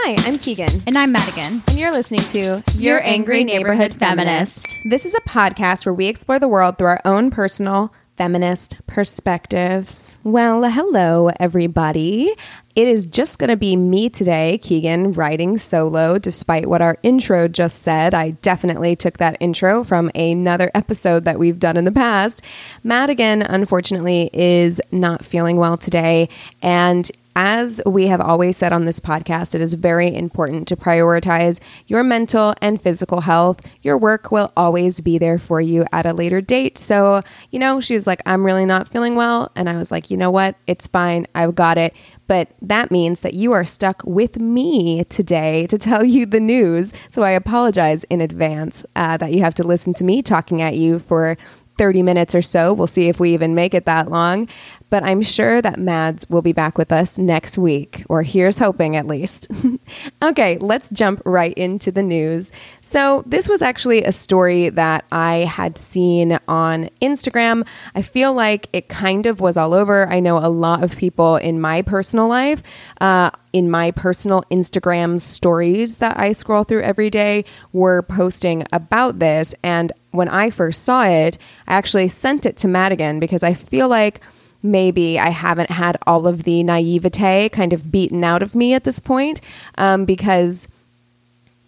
Hi, 0.00 0.14
I'm 0.28 0.38
Keegan. 0.38 0.70
And 0.86 0.96
I'm 0.96 1.10
Madigan. 1.10 1.60
And 1.68 1.76
you're 1.76 1.90
listening 1.90 2.20
to 2.20 2.62
Your 2.74 3.04
Angry 3.04 3.42
Neighborhood 3.42 3.96
Feminist. 3.96 4.64
This 4.88 5.04
is 5.04 5.14
a 5.14 5.28
podcast 5.28 5.84
where 5.84 5.92
we 5.92 6.06
explore 6.06 6.38
the 6.38 6.46
world 6.46 6.78
through 6.78 6.86
our 6.86 7.00
own 7.04 7.30
personal 7.30 7.92
feminist 8.16 8.76
perspectives. 8.86 10.18
Well, 10.24 10.62
hello, 10.70 11.30
everybody. 11.40 12.32
It 12.74 12.86
is 12.86 13.06
just 13.06 13.40
going 13.40 13.50
to 13.50 13.56
be 13.56 13.74
me 13.76 14.08
today, 14.08 14.58
Keegan, 14.58 15.12
writing 15.12 15.58
solo, 15.58 16.16
despite 16.16 16.68
what 16.68 16.80
our 16.80 16.96
intro 17.02 17.48
just 17.48 17.82
said. 17.82 18.14
I 18.14 18.30
definitely 18.30 18.94
took 18.94 19.18
that 19.18 19.36
intro 19.40 19.82
from 19.82 20.12
another 20.14 20.70
episode 20.74 21.24
that 21.24 21.40
we've 21.40 21.58
done 21.58 21.76
in 21.76 21.84
the 21.84 21.92
past. 21.92 22.40
Madigan, 22.84 23.42
unfortunately, 23.42 24.30
is 24.32 24.80
not 24.92 25.24
feeling 25.24 25.56
well 25.56 25.76
today, 25.76 26.28
and 26.62 27.10
as 27.40 27.80
we 27.86 28.08
have 28.08 28.20
always 28.20 28.56
said 28.56 28.72
on 28.72 28.84
this 28.84 28.98
podcast, 28.98 29.54
it 29.54 29.60
is 29.60 29.74
very 29.74 30.12
important 30.12 30.66
to 30.66 30.74
prioritize 30.74 31.60
your 31.86 32.02
mental 32.02 32.52
and 32.60 32.82
physical 32.82 33.20
health. 33.20 33.60
Your 33.80 33.96
work 33.96 34.32
will 34.32 34.52
always 34.56 35.00
be 35.00 35.18
there 35.18 35.38
for 35.38 35.60
you 35.60 35.86
at 35.92 36.04
a 36.04 36.12
later 36.12 36.40
date. 36.40 36.78
So, 36.78 37.22
you 37.52 37.60
know, 37.60 37.78
she's 37.78 38.08
like, 38.08 38.20
I'm 38.26 38.44
really 38.44 38.66
not 38.66 38.88
feeling 38.88 39.14
well. 39.14 39.52
And 39.54 39.68
I 39.68 39.76
was 39.76 39.92
like, 39.92 40.10
you 40.10 40.16
know 40.16 40.32
what? 40.32 40.56
It's 40.66 40.88
fine. 40.88 41.28
I've 41.32 41.54
got 41.54 41.78
it. 41.78 41.94
But 42.26 42.50
that 42.60 42.90
means 42.90 43.20
that 43.20 43.34
you 43.34 43.52
are 43.52 43.64
stuck 43.64 44.02
with 44.04 44.40
me 44.40 45.04
today 45.04 45.68
to 45.68 45.78
tell 45.78 46.04
you 46.04 46.26
the 46.26 46.40
news. 46.40 46.92
So 47.08 47.22
I 47.22 47.30
apologize 47.30 48.02
in 48.10 48.20
advance 48.20 48.84
uh, 48.96 49.16
that 49.16 49.32
you 49.32 49.42
have 49.42 49.54
to 49.54 49.62
listen 49.62 49.94
to 49.94 50.04
me 50.04 50.22
talking 50.22 50.60
at 50.60 50.74
you 50.74 50.98
for 50.98 51.38
30 51.78 52.02
minutes 52.02 52.34
or 52.34 52.42
so. 52.42 52.72
We'll 52.72 52.86
see 52.86 53.08
if 53.08 53.18
we 53.18 53.32
even 53.32 53.54
make 53.54 53.74
it 53.74 53.86
that 53.86 54.10
long 54.10 54.48
but 54.90 55.02
I'm 55.02 55.22
sure 55.22 55.60
that 55.60 55.78
Mads 55.78 56.28
will 56.30 56.42
be 56.42 56.52
back 56.52 56.78
with 56.78 56.92
us 56.92 57.18
next 57.18 57.58
week, 57.58 58.04
or 58.08 58.22
here's 58.22 58.58
hoping 58.58 58.96
at 58.96 59.06
least. 59.06 59.48
okay, 60.22 60.56
let's 60.58 60.88
jump 60.88 61.20
right 61.24 61.52
into 61.54 61.92
the 61.92 62.02
news. 62.02 62.50
So, 62.80 63.22
this 63.26 63.48
was 63.48 63.60
actually 63.60 64.04
a 64.04 64.12
story 64.12 64.70
that 64.70 65.04
I 65.12 65.38
had 65.38 65.76
seen 65.76 66.38
on 66.48 66.88
Instagram. 67.02 67.66
I 67.94 68.02
feel 68.02 68.32
like 68.32 68.68
it 68.72 68.88
kind 68.88 69.26
of 69.26 69.40
was 69.40 69.56
all 69.56 69.74
over. 69.74 70.08
I 70.08 70.20
know 70.20 70.38
a 70.38 70.48
lot 70.48 70.82
of 70.82 70.96
people 70.96 71.36
in 71.36 71.60
my 71.60 71.82
personal 71.82 72.28
life, 72.28 72.62
uh, 73.00 73.30
in 73.52 73.70
my 73.70 73.90
personal 73.90 74.42
Instagram 74.50 75.20
stories 75.20 75.98
that 75.98 76.18
I 76.18 76.32
scroll 76.32 76.64
through 76.64 76.82
every 76.82 77.10
day, 77.10 77.44
were 77.72 78.02
posting 78.02 78.66
about 78.72 79.18
this. 79.18 79.54
And 79.62 79.92
when 80.10 80.28
I 80.28 80.50
first 80.50 80.82
saw 80.82 81.04
it, 81.04 81.38
I 81.66 81.74
actually 81.74 82.08
sent 82.08 82.46
it 82.46 82.56
to 82.58 82.68
Madigan 82.68 83.20
because 83.20 83.42
I 83.42 83.54
feel 83.54 83.88
like 83.88 84.20
maybe 84.62 85.18
I 85.18 85.28
haven't 85.28 85.70
had 85.70 85.96
all 86.06 86.26
of 86.26 86.42
the 86.42 86.62
naivete 86.62 87.50
kind 87.50 87.72
of 87.72 87.92
beaten 87.92 88.24
out 88.24 88.42
of 88.42 88.54
me 88.54 88.74
at 88.74 88.84
this 88.84 89.00
point 89.00 89.40
um, 89.76 90.04
because 90.04 90.68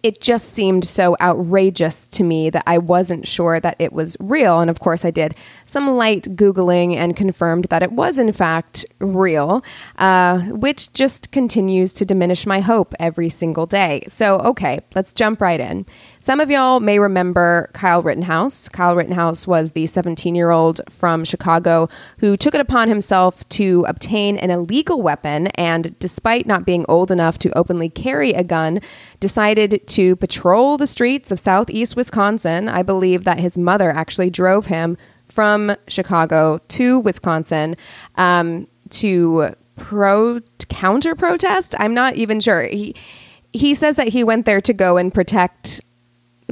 it 0.03 0.19
just 0.19 0.49
seemed 0.49 0.85
so 0.85 1.15
outrageous 1.21 2.07
to 2.07 2.23
me 2.23 2.49
that 2.49 2.63
I 2.65 2.77
wasn't 2.79 3.27
sure 3.27 3.59
that 3.59 3.75
it 3.77 3.93
was 3.93 4.17
real. 4.19 4.59
And 4.59 4.69
of 4.69 4.79
course, 4.79 5.05
I 5.05 5.11
did 5.11 5.35
some 5.65 5.89
light 5.95 6.35
Googling 6.35 6.95
and 6.95 7.15
confirmed 7.15 7.65
that 7.65 7.83
it 7.83 7.91
was, 7.91 8.17
in 8.17 8.31
fact, 8.31 8.85
real, 8.99 9.63
uh, 9.97 10.39
which 10.39 10.91
just 10.93 11.31
continues 11.31 11.93
to 11.93 12.05
diminish 12.05 12.45
my 12.45 12.61
hope 12.61 12.95
every 12.99 13.29
single 13.29 13.65
day. 13.65 14.03
So, 14.07 14.39
okay, 14.39 14.79
let's 14.95 15.13
jump 15.13 15.39
right 15.39 15.59
in. 15.59 15.85
Some 16.23 16.39
of 16.39 16.51
y'all 16.51 16.79
may 16.79 16.99
remember 16.99 17.71
Kyle 17.73 18.03
Rittenhouse. 18.03 18.69
Kyle 18.69 18.95
Rittenhouse 18.95 19.47
was 19.47 19.71
the 19.71 19.87
17 19.87 20.35
year 20.35 20.51
old 20.51 20.79
from 20.87 21.25
Chicago 21.25 21.87
who 22.19 22.37
took 22.37 22.53
it 22.53 22.61
upon 22.61 22.89
himself 22.89 23.49
to 23.49 23.83
obtain 23.87 24.37
an 24.37 24.51
illegal 24.51 25.01
weapon 25.01 25.47
and, 25.55 25.97
despite 25.97 26.45
not 26.45 26.63
being 26.63 26.85
old 26.87 27.09
enough 27.09 27.39
to 27.39 27.57
openly 27.57 27.89
carry 27.89 28.33
a 28.33 28.43
gun, 28.43 28.81
decided 29.19 29.81
to 29.87 30.15
patrol 30.15 30.77
the 30.77 30.85
streets 30.85 31.31
of 31.31 31.39
southeast 31.39 31.95
Wisconsin. 31.95 32.69
I 32.69 32.83
believe 32.83 33.23
that 33.23 33.39
his 33.39 33.57
mother 33.57 33.89
actually 33.89 34.29
drove 34.29 34.67
him 34.67 34.97
from 35.27 35.75
Chicago 35.87 36.59
to 36.67 36.99
Wisconsin 36.99 37.73
um, 38.13 38.67
to 38.91 39.55
pro 39.75 40.39
counter 40.69 41.15
protest. 41.15 41.73
I'm 41.79 41.95
not 41.95 42.13
even 42.13 42.39
sure. 42.39 42.67
He 42.67 42.93
he 43.53 43.73
says 43.73 43.95
that 43.95 44.09
he 44.09 44.23
went 44.23 44.45
there 44.45 44.61
to 44.61 44.71
go 44.71 44.97
and 44.97 45.11
protect 45.11 45.81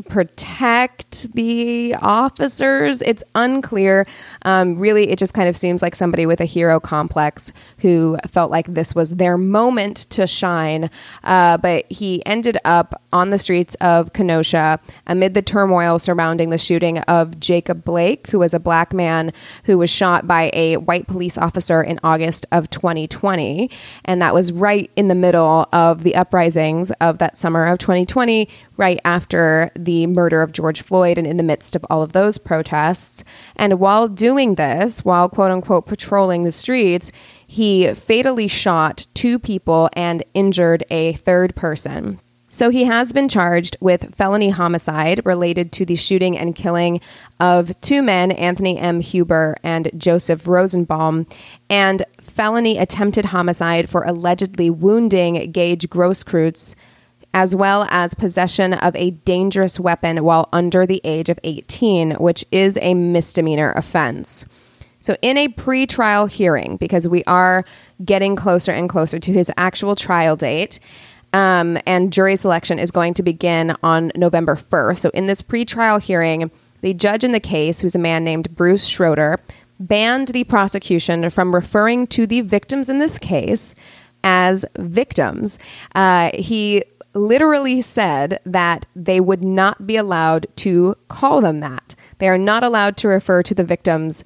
protect 0.01 1.33
the 1.33 1.95
officers. 2.01 3.01
It's 3.01 3.23
unclear. 3.35 4.05
Um, 4.43 4.77
really, 4.77 5.09
it 5.09 5.19
just 5.19 5.33
kind 5.33 5.49
of 5.49 5.57
seems 5.57 5.81
like 5.81 5.95
somebody 5.95 6.25
with 6.25 6.41
a 6.41 6.45
hero 6.45 6.79
complex 6.79 7.51
who 7.79 8.17
felt 8.27 8.51
like 8.51 8.73
this 8.73 8.95
was 8.95 9.11
their 9.11 9.37
moment 9.37 9.97
to 10.11 10.27
shine. 10.27 10.89
Uh, 11.23 11.57
but 11.57 11.85
he 11.91 12.25
ended 12.25 12.57
up 12.65 13.01
on 13.11 13.29
the 13.29 13.37
streets 13.37 13.75
of 13.75 14.13
Kenosha 14.13 14.79
amid 15.07 15.33
the 15.33 15.41
turmoil 15.41 15.99
surrounding 15.99 16.49
the 16.49 16.57
shooting 16.57 16.99
of 16.99 17.39
Jacob 17.39 17.83
Blake, 17.83 18.27
who 18.27 18.39
was 18.39 18.53
a 18.53 18.59
black 18.59 18.93
man 18.93 19.31
who 19.65 19.77
was 19.77 19.89
shot 19.89 20.27
by 20.27 20.51
a 20.53 20.77
white 20.77 21.07
police 21.07 21.37
officer 21.37 21.81
in 21.81 21.99
August 22.03 22.45
of 22.51 22.69
2020. 22.69 23.69
And 24.05 24.21
that 24.21 24.33
was 24.33 24.51
right 24.51 24.89
in 24.95 25.07
the 25.07 25.15
middle 25.15 25.67
of 25.73 26.03
the 26.03 26.15
uprisings 26.15 26.91
of 27.01 27.17
that 27.19 27.37
summer 27.37 27.65
of 27.65 27.79
2020, 27.79 28.47
right 28.79 28.99
after 29.03 29.69
the 29.75 30.07
murder 30.07 30.41
of 30.41 30.53
George 30.53 30.81
Floyd 30.81 31.17
and 31.17 31.27
in 31.27 31.37
the 31.37 31.43
midst 31.43 31.75
of 31.75 31.85
all 31.89 32.01
of 32.01 32.13
those 32.13 32.37
protests. 32.37 33.23
And 33.57 33.79
while 33.79 34.07
doing 34.07 34.55
this, 34.55 35.03
while 35.05 35.29
quote 35.29 35.51
unquote 35.51 35.85
patrolling 35.85 36.45
the 36.45 36.51
streets, 36.51 37.11
he 37.45 37.93
fatally 37.93 38.47
shot 38.47 39.05
two 39.13 39.37
people 39.37 39.89
and 39.93 40.23
injured 40.33 40.83
a 40.89 41.13
third 41.13 41.55
person. 41.55 42.19
So 42.51 42.71
he 42.71 42.85
has 42.85 43.13
been 43.13 43.29
charged 43.29 43.77
with 43.79 44.15
felony 44.15 44.49
homicide 44.49 45.21
related 45.23 45.71
to 45.73 45.85
the 45.85 45.95
shooting 45.95 46.35
and 46.35 46.55
killing 46.55 46.99
of 47.39 47.79
two 47.79 48.01
men, 48.01 48.31
Anthony 48.31 48.79
M. 48.79 49.01
Huber 49.01 49.55
and 49.61 49.91
Joseph 49.95 50.47
Rosenbaum, 50.47 51.27
and 51.69 52.03
felony 52.19 52.79
attempted 52.79 53.25
homicide 53.25 53.87
for 53.87 54.03
allegedly 54.03 54.71
wounding 54.71 55.51
Gage 55.51 55.89
Grosskreutz 55.89 56.73
as 57.33 57.55
well 57.55 57.87
as 57.89 58.13
possession 58.15 58.73
of 58.73 58.95
a 58.95 59.11
dangerous 59.11 59.79
weapon 59.79 60.23
while 60.23 60.49
under 60.51 60.85
the 60.85 61.01
age 61.03 61.29
of 61.29 61.39
18, 61.43 62.11
which 62.13 62.45
is 62.51 62.77
a 62.81 62.93
misdemeanor 62.93 63.71
offense. 63.75 64.45
So, 64.99 65.15
in 65.21 65.37
a 65.37 65.47
pre 65.47 65.85
trial 65.85 66.25
hearing, 66.25 66.77
because 66.77 67.07
we 67.07 67.23
are 67.23 67.63
getting 68.03 68.35
closer 68.35 68.71
and 68.71 68.89
closer 68.89 69.19
to 69.19 69.31
his 69.31 69.51
actual 69.55 69.95
trial 69.95 70.35
date, 70.35 70.79
um, 71.31 71.77
and 71.85 72.11
jury 72.11 72.35
selection 72.35 72.79
is 72.79 72.91
going 72.91 73.13
to 73.13 73.23
begin 73.23 73.75
on 73.83 74.11
November 74.15 74.55
1st. 74.55 74.97
So, 74.97 75.09
in 75.11 75.27
this 75.27 75.41
pre 75.41 75.63
trial 75.63 75.99
hearing, 75.99 76.51
the 76.81 76.93
judge 76.93 77.23
in 77.23 77.31
the 77.31 77.39
case, 77.39 77.81
who's 77.81 77.95
a 77.95 77.99
man 77.99 78.23
named 78.23 78.55
Bruce 78.55 78.87
Schroeder, 78.87 79.39
banned 79.79 80.29
the 80.29 80.43
prosecution 80.43 81.29
from 81.29 81.55
referring 81.55 82.07
to 82.07 82.27
the 82.27 82.41
victims 82.41 82.89
in 82.89 82.99
this 82.99 83.17
case 83.17 83.75
as 84.23 84.65
victims. 84.77 85.59
Uh, 85.95 86.31
he 86.33 86.83
literally 87.13 87.81
said 87.81 88.39
that 88.45 88.85
they 88.95 89.19
would 89.19 89.43
not 89.43 89.87
be 89.87 89.95
allowed 89.95 90.47
to 90.57 90.95
call 91.07 91.41
them 91.41 91.59
that. 91.59 91.95
They 92.19 92.29
are 92.29 92.37
not 92.37 92.63
allowed 92.63 92.97
to 92.97 93.07
refer 93.07 93.43
to 93.43 93.53
the 93.53 93.63
victims 93.63 94.23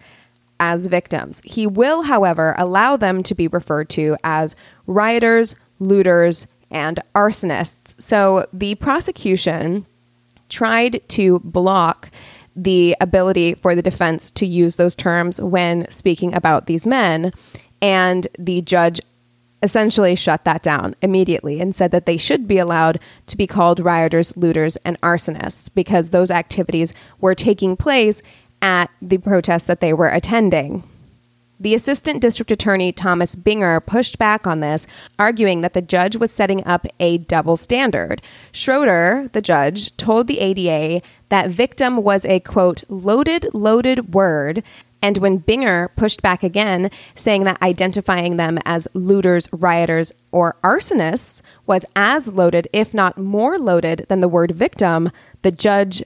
as 0.60 0.88
victims. 0.88 1.42
He 1.46 1.68
will, 1.68 2.04
however, 2.04 2.56
allow 2.58 2.98
them 2.98 3.24
to 3.24 3.36
be 3.36 3.48
referred 3.48 3.90
to 3.92 4.18
as 4.24 4.56
rioters, 4.88 5.56
looters, 5.80 6.48
and 6.72 7.00
arsonists. 7.14 7.94
So 8.02 8.48
the 8.52 8.76
prosecution 8.76 9.86
tried 10.50 11.02
to 11.10 11.40
block 11.40 12.12
the 12.56 12.96
ability 13.02 13.56
for 13.56 13.76
the 13.76 13.82
defense 13.82 14.30
to 14.32 14.46
use 14.46 14.76
those 14.76 14.96
terms 14.96 15.42
when 15.42 15.90
speaking 15.90 16.34
about 16.34 16.68
these 16.68 16.86
men. 16.86 17.32
And 17.82 18.28
the 18.38 18.62
judge 18.62 19.02
essentially 19.64 20.14
shut 20.14 20.44
that 20.44 20.62
down 20.62 20.96
immediately 21.02 21.60
and 21.60 21.74
said 21.74 21.90
that 21.92 22.06
they 22.06 22.18
should 22.18 22.48
be 22.48 22.60
allowed 22.60 23.00
to 23.26 23.38
be 23.38 23.48
called 23.48 23.80
rioters, 23.80 24.36
looters, 24.38 24.76
and 24.78 25.00
arsonists 25.02 25.70
because 25.74 26.10
those 26.10 26.30
activities 26.30 26.94
were 27.20 27.34
taking 27.34 27.76
place 27.76 28.22
at 28.62 28.92
the 29.02 29.18
protests 29.18 29.68
that 29.68 29.80
they 29.80 29.94
were 29.94 30.10
attending. 30.10 30.84
The 31.60 31.76
assistant 31.76 32.22
district 32.22 32.52
attorney, 32.52 32.92
Thomas 32.92 33.38
Binger, 33.38 33.86
pushed 33.86 34.18
back 34.18 34.46
on 34.46 34.60
this, 34.60 34.86
arguing 35.18 35.62
that 35.62 35.74
the 35.74 35.82
judge 35.82 36.18
was 36.18 36.30
setting 36.30 36.66
up 36.66 36.86
a 37.00 37.20
double 37.20 37.56
standard. 37.56 38.22
Schroeder, 38.52 39.30
the 39.32 39.42
judge, 39.42 39.96
told 39.96 40.28
the 40.28 40.40
ADA 40.40 41.02
that 41.30 41.50
victim 41.50 42.04
was 42.04 42.26
a 42.26 42.42
quote, 42.42 42.84
loaded, 42.90 43.48
loaded 43.54 44.14
word. 44.14 44.62
And 45.04 45.18
when 45.18 45.42
Binger 45.42 45.90
pushed 45.98 46.22
back 46.22 46.44
again, 46.44 46.90
saying 47.14 47.44
that 47.44 47.62
identifying 47.62 48.38
them 48.38 48.58
as 48.64 48.88
looters, 48.94 49.50
rioters, 49.52 50.14
or 50.32 50.56
arsonists 50.64 51.42
was 51.68 51.86
as 51.94 52.34
loaded, 52.34 52.70
if 52.72 52.94
not 52.94 53.18
more 53.18 53.58
loaded, 53.58 54.06
than 54.08 54.22
the 54.22 54.30
word 54.30 54.52
victim, 54.52 55.12
the 55.42 55.52
judge 55.52 56.02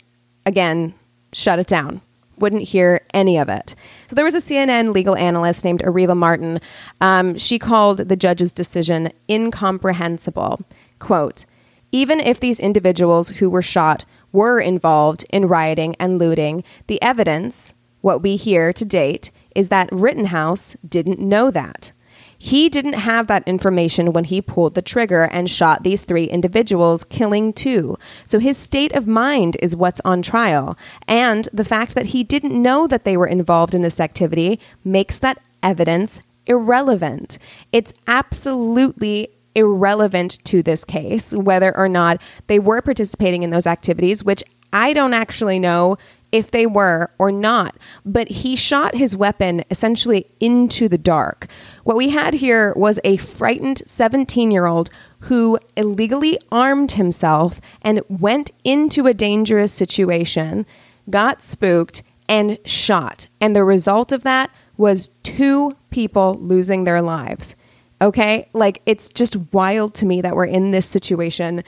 again 0.48 0.96
shut 1.32 1.60
it 1.60 1.68
down 1.68 2.02
wouldn't 2.40 2.62
hear 2.62 3.02
any 3.16 3.38
of 3.38 3.50
it. 3.50 3.74
So 4.06 4.16
there 4.16 4.24
was 4.24 4.36
a 4.36 4.38
CNN 4.38 4.94
legal 4.94 5.16
analyst 5.16 5.66
named 5.66 5.82
Areva 5.82 6.16
Martin. 6.16 6.60
Um, 7.02 7.36
she 7.36 7.58
called 7.58 8.10
the 8.10 8.16
judge's 8.16 8.54
decision 8.54 9.12
incomprehensible. 9.28 10.62
Quote, 11.00 11.46
even 11.92 12.20
if 12.20 12.40
these 12.40 12.60
individuals 12.60 13.30
who 13.30 13.50
were 13.50 13.64
shot 13.64 14.06
were 14.32 14.60
involved 14.60 15.26
in 15.32 15.48
rioting 15.48 15.96
and 16.00 16.20
looting, 16.20 16.64
the 16.86 17.02
evidence, 17.02 17.74
what 18.02 18.22
we 18.22 18.36
hear 18.36 18.74
to 18.74 18.86
date, 18.86 19.32
is 19.56 19.70
that 19.70 19.90
Rittenhouse 19.92 20.76
didn't 20.88 21.20
know 21.20 21.52
that. 21.52 21.92
He 22.38 22.70
didn't 22.70 22.94
have 22.94 23.28
that 23.28 23.48
information 23.48 24.14
when 24.14 24.26
he 24.26 24.42
pulled 24.42 24.76
the 24.76 24.82
trigger 24.82 25.24
and 25.24 25.50
shot 25.50 25.84
these 25.84 26.04
three 26.04 26.26
individuals, 26.26 27.04
killing 27.04 27.52
two. 27.52 27.98
So 28.26 28.38
his 28.38 28.58
state 28.58 28.94
of 28.94 29.08
mind 29.08 29.58
is 29.60 29.76
what's 29.76 30.02
on 30.06 30.22
trial. 30.22 30.78
And 31.08 31.50
the 31.52 31.66
fact 31.66 31.96
that 31.96 32.08
he 32.08 32.24
didn't 32.24 32.62
know 32.62 32.86
that 32.88 33.06
they 33.06 33.18
were 33.18 33.28
involved 33.28 33.74
in 33.74 33.82
this 33.82 34.00
activity 34.00 34.60
makes 34.84 35.18
that 35.20 35.40
evidence 35.64 36.22
irrelevant. 36.46 37.40
It's 37.72 37.94
absolutely 38.06 39.30
irrelevant 39.56 40.38
to 40.46 40.62
this 40.62 40.86
case 40.86 41.34
whether 41.34 41.76
or 41.76 41.90
not 41.90 42.22
they 42.46 42.60
were 42.60 42.82
participating 42.82 43.42
in 43.42 43.50
those 43.50 43.66
activities, 43.66 44.24
which 44.24 44.44
I 44.72 44.94
don't 44.94 45.16
actually 45.16 45.60
know 45.60 45.98
if 46.32 46.52
they 46.52 46.66
were 46.66 47.12
or 47.18 47.32
not. 47.32 47.78
But 48.06 48.30
he 48.30 48.56
shot 48.56 48.96
his 48.96 49.16
weapon 49.16 49.64
essentially 49.70 50.28
into 50.40 50.88
the 50.88 50.98
dark. 50.98 51.48
What 51.84 51.98
we 51.98 52.10
had 52.10 52.36
here 52.36 52.74
was 52.76 53.00
a 53.04 53.18
frightened 53.18 53.82
17 53.86 54.52
year 54.52 54.66
old 54.66 54.90
who 55.22 55.58
illegally 55.76 56.38
armed 56.52 56.92
himself 56.92 57.60
and 57.82 58.02
went 58.08 58.52
into 58.64 59.08
a 59.08 59.14
dangerous 59.14 59.74
situation, 59.74 60.66
got 61.10 61.42
spooked, 61.42 62.04
and 62.30 62.58
shot. 62.66 63.28
And 63.40 63.56
the 63.56 63.64
result 63.64 64.12
of 64.12 64.24
that 64.24 64.52
was 64.76 65.10
two 65.24 65.76
people 65.90 66.36
losing 66.40 66.84
their 66.84 67.02
lives. 67.02 67.56
Okay? 68.02 68.48
Like, 68.54 68.82
it's 68.86 69.10
just 69.10 69.54
wild 69.54 69.96
to 69.96 70.06
me 70.06 70.22
that 70.22 70.36
we're 70.36 70.46
in 70.46 70.72
this 70.72 70.86
situation 70.86 71.64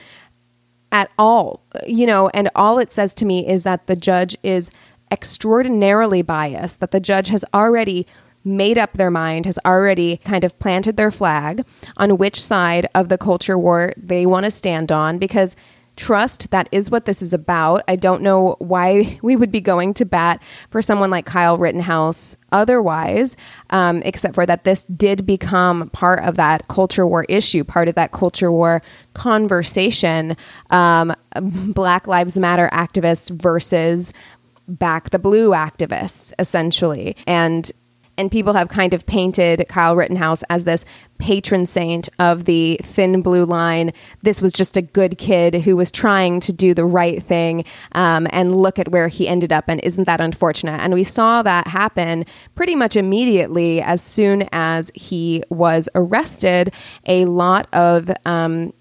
at 0.92 1.10
all, 1.18 1.62
you 1.86 2.06
know, 2.06 2.28
and 2.30 2.50
all 2.54 2.78
it 2.78 2.90
says 2.90 3.14
to 3.14 3.24
me 3.24 3.46
is 3.46 3.62
that 3.64 3.86
the 3.86 3.96
judge 3.96 4.36
is 4.42 4.70
extraordinarily 5.10 6.22
biased, 6.22 6.80
that 6.80 6.90
the 6.90 7.00
judge 7.00 7.28
has 7.28 7.44
already 7.52 8.06
made 8.44 8.78
up 8.78 8.94
their 8.94 9.10
mind, 9.10 9.46
has 9.46 9.58
already 9.64 10.16
kind 10.18 10.44
of 10.44 10.58
planted 10.58 10.96
their 10.96 11.10
flag 11.10 11.64
on 11.96 12.16
which 12.16 12.42
side 12.42 12.88
of 12.94 13.08
the 13.08 13.18
culture 13.18 13.58
war 13.58 13.92
they 13.96 14.24
want 14.24 14.44
to 14.44 14.50
stand 14.50 14.90
on 14.90 15.18
because 15.18 15.56
trust. 15.96 16.50
That 16.50 16.68
is 16.72 16.90
what 16.90 17.04
this 17.04 17.22
is 17.22 17.32
about. 17.32 17.82
I 17.88 17.96
don't 17.96 18.22
know 18.22 18.56
why 18.58 19.18
we 19.22 19.36
would 19.36 19.52
be 19.52 19.60
going 19.60 19.94
to 19.94 20.04
bat 20.04 20.42
for 20.70 20.80
someone 20.80 21.10
like 21.10 21.26
Kyle 21.26 21.58
Rittenhouse 21.58 22.36
otherwise, 22.52 23.36
um, 23.70 24.02
except 24.04 24.34
for 24.34 24.46
that 24.46 24.64
this 24.64 24.84
did 24.84 25.26
become 25.26 25.90
part 25.90 26.24
of 26.24 26.36
that 26.36 26.68
culture 26.68 27.06
war 27.06 27.24
issue, 27.28 27.64
part 27.64 27.88
of 27.88 27.94
that 27.96 28.12
culture 28.12 28.50
war 28.50 28.82
conversation. 29.14 30.36
Um, 30.70 31.14
Black 31.40 32.06
Lives 32.06 32.38
Matter 32.38 32.70
activists 32.72 33.30
versus 33.30 34.12
back 34.68 35.10
the 35.10 35.18
blue 35.18 35.50
activists, 35.50 36.32
essentially. 36.38 37.16
And 37.26 37.70
and 38.18 38.30
people 38.30 38.52
have 38.52 38.68
kind 38.68 38.92
of 38.92 39.06
painted 39.06 39.64
Kyle 39.68 39.96
Rittenhouse 39.96 40.42
as 40.50 40.64
this 40.64 40.84
patron 41.20 41.66
saint 41.66 42.08
of 42.18 42.44
the 42.44 42.80
thin 42.82 43.22
blue 43.22 43.44
line. 43.44 43.92
This 44.22 44.42
was 44.42 44.52
just 44.52 44.76
a 44.76 44.82
good 44.82 45.18
kid 45.18 45.54
who 45.54 45.76
was 45.76 45.92
trying 45.92 46.40
to 46.40 46.52
do 46.52 46.74
the 46.74 46.84
right 46.84 47.22
thing, 47.22 47.64
um, 47.92 48.26
and 48.30 48.56
look 48.56 48.78
at 48.78 48.88
where 48.88 49.08
he 49.08 49.28
ended 49.28 49.52
up. 49.52 49.66
And 49.68 49.80
isn't 49.84 50.04
that 50.04 50.20
unfortunate? 50.20 50.80
And 50.80 50.92
we 50.94 51.04
saw 51.04 51.42
that 51.42 51.68
happen 51.68 52.24
pretty 52.54 52.74
much 52.74 52.96
immediately 52.96 53.80
as 53.80 54.02
soon 54.02 54.48
as 54.52 54.90
he 54.94 55.42
was 55.50 55.88
arrested. 55.94 56.74
A 57.06 57.26
lot 57.26 57.68
of 57.72 58.10
um, 58.24 58.72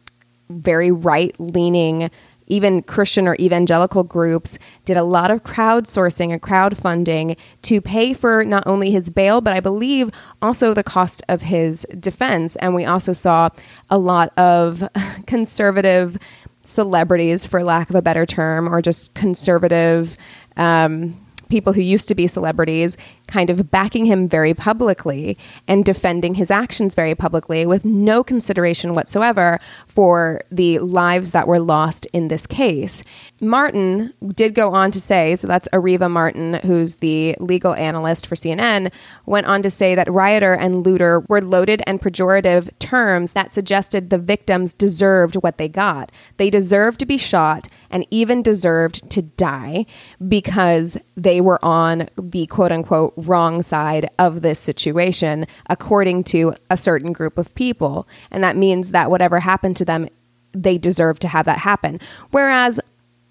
very 0.50 0.92
right 0.92 1.36
leaning 1.40 2.10
even 2.50 2.82
Christian 2.82 3.28
or 3.28 3.36
evangelical 3.40 4.04
groups 4.04 4.58
did 4.84 4.98
a 4.98 5.04
lot 5.04 5.32
of 5.32 5.44
crowdsourcing 5.44 6.32
and 6.32 6.42
crowdfunding 6.42 7.38
to 7.62 7.80
pay 7.80 8.14
for 8.14 8.44
not 8.44 8.64
only 8.66 8.92
his 8.92 9.10
bail, 9.10 9.40
but 9.40 9.54
I 9.54 9.60
believe 9.60 10.10
also 10.42 10.74
the 10.74 10.84
cost 10.84 11.22
of 11.30 11.44
his 11.44 11.86
defense. 12.00 12.56
And 12.58 12.74
we 12.76 12.86
also 12.86 13.14
saw 13.14 13.50
a 13.90 13.98
lot 13.98 14.38
of 14.38 14.84
conservative 15.28 16.18
celebrities, 16.62 17.46
for 17.46 17.64
lack 17.64 17.90
of 17.90 17.96
a 17.96 18.02
better 18.02 18.26
term, 18.26 18.68
or 18.68 18.82
just 18.82 19.14
conservative. 19.14 20.18
Um, 20.58 21.20
people 21.50 21.74
who 21.74 21.82
used 21.82 22.08
to 22.08 22.16
be 22.16 22.28
celebrities 22.28 22.96
kind 23.30 23.50
of 23.50 23.72
backing 23.72 24.06
him 24.06 24.28
very 24.28 24.54
publicly 24.54 25.38
and 25.68 25.86
defending 25.86 26.34
his 26.34 26.52
actions 26.52 26.96
very 26.96 27.16
publicly 27.16 27.66
with 27.66 27.86
no 27.86 28.24
consideration 28.24 28.94
whatsoever 28.94 29.60
for 29.88 30.42
the 30.52 30.80
lives 30.80 31.32
that 31.32 31.48
were 31.48 31.60
lost 31.60 32.06
in 32.08 32.28
this 32.28 32.48
case. 32.48 33.04
Martin 33.40 34.14
did 34.34 34.54
go 34.54 34.72
on 34.72 34.92
to 34.92 35.00
say, 35.00 35.36
so 35.36 35.48
that's 35.48 35.68
Areva 35.70 36.10
Martin, 36.10 36.56
who's 36.66 36.98
the 36.98 37.36
legal 37.40 37.74
analyst 37.76 38.26
for 38.28 38.36
CNN, 38.36 38.92
went 39.26 39.46
on 39.46 39.62
to 39.62 39.70
say 39.70 39.96
that 39.96 40.12
rioter 40.12 40.54
and 40.54 40.86
looter 40.86 41.22
were 41.28 41.42
loaded 41.42 41.82
and 41.86 42.02
pejorative 42.02 42.70
terms 42.80 43.34
that 43.34 43.52
suggested 43.52 44.10
the 44.10 44.18
victims 44.18 44.74
deserved 44.74 45.36
what 45.36 45.58
they 45.58 45.70
got. 45.70 46.12
They 46.38 46.50
deserved 46.50 47.00
to 47.00 47.06
be 47.06 47.18
shot 47.18 47.68
and 47.90 48.06
even 48.10 48.42
deserved 48.42 49.10
to 49.12 49.22
die 49.22 49.86
because 50.28 50.98
they 51.16 51.42
were 51.42 51.64
on 51.64 52.08
the 52.18 52.46
quote 52.48 52.72
unquote 52.72 53.14
wrong 53.20 53.62
side 53.62 54.10
of 54.18 54.42
this 54.42 54.60
situation, 54.60 55.46
according 55.70 56.24
to 56.26 56.54
a 56.70 56.78
certain 56.78 57.14
group 57.14 57.38
of 57.38 57.54
people. 57.56 58.08
And 58.32 58.44
that 58.44 58.58
means 58.58 58.92
that 58.92 59.12
whatever 59.12 59.40
happened 59.40 59.78
to 59.78 59.86
them, 59.86 60.08
they 60.52 60.78
deserve 60.78 61.20
to 61.20 61.28
have 61.28 61.46
that 61.46 61.60
happen. 61.60 62.00
Whereas 62.32 62.80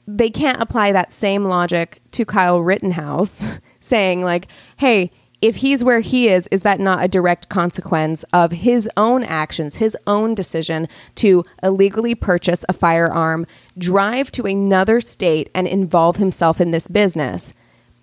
they 0.07 0.31
can't 0.31 0.63
apply 0.63 0.93
that 0.93 1.13
same 1.13 1.45
logic 1.45 2.01
to 2.13 2.25
Kyle 2.25 2.63
Rittenhouse, 2.63 3.61
saying, 3.81 4.23
like, 4.23 4.49
hey, 4.79 5.11
if 5.41 5.57
he's 5.57 5.85
where 5.85 6.01
he 6.01 6.29
is, 6.29 6.49
is 6.51 6.63
that 6.63 6.81
not 6.81 7.05
a 7.05 7.09
direct 7.09 7.49
consequence 7.49 8.25
of 8.33 8.51
his 8.51 8.89
own 8.97 9.23
actions, 9.23 9.77
his 9.77 9.97
own 10.07 10.35
decision 10.35 10.89
to 11.17 11.45
illegally 11.63 12.15
purchase 12.15 12.65
a 12.69 12.73
firearm, 12.73 13.47
drive 13.77 14.33
to 14.33 14.47
another 14.47 15.01
state, 15.01 15.49
and 15.55 15.69
involve 15.69 16.17
himself 16.17 16.61
in 16.61 16.73
this 16.73 16.89
business? 16.89 17.53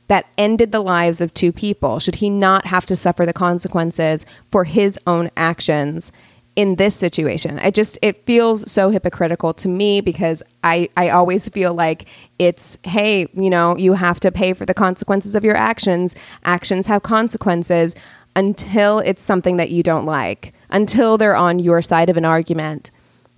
That 0.07 0.27
ended 0.37 0.71
the 0.71 0.81
lives 0.81 1.21
of 1.21 1.33
two 1.33 1.51
people? 1.51 1.99
Should 1.99 2.15
he 2.15 2.29
not 2.29 2.67
have 2.67 2.85
to 2.87 2.95
suffer 2.95 3.25
the 3.25 3.33
consequences 3.33 4.25
for 4.51 4.63
his 4.65 4.99
own 5.07 5.29
actions 5.35 6.11
in 6.55 6.75
this 6.75 6.95
situation. 6.95 7.59
I 7.59 7.69
just 7.69 7.97
it 8.01 8.25
feels 8.25 8.69
so 8.71 8.89
hypocritical 8.89 9.53
to 9.55 9.67
me 9.67 10.01
because 10.01 10.41
I 10.63 10.89
I 10.95 11.09
always 11.09 11.49
feel 11.49 11.73
like 11.73 12.07
it's 12.39 12.77
hey, 12.83 13.27
you 13.33 13.49
know, 13.49 13.75
you 13.77 13.93
have 13.93 14.19
to 14.21 14.31
pay 14.31 14.53
for 14.53 14.65
the 14.65 14.73
consequences 14.73 15.35
of 15.35 15.43
your 15.43 15.55
actions. 15.55 16.15
Actions 16.43 16.87
have 16.87 17.03
consequences 17.03 17.93
until 18.35 18.99
it's 18.99 19.21
something 19.21 19.57
that 19.57 19.69
you 19.69 19.83
don't 19.83 20.05
like, 20.05 20.53
until 20.69 21.17
they're 21.17 21.35
on 21.35 21.59
your 21.59 21.81
side 21.81 22.09
of 22.09 22.17
an 22.17 22.25
argument. 22.25 22.91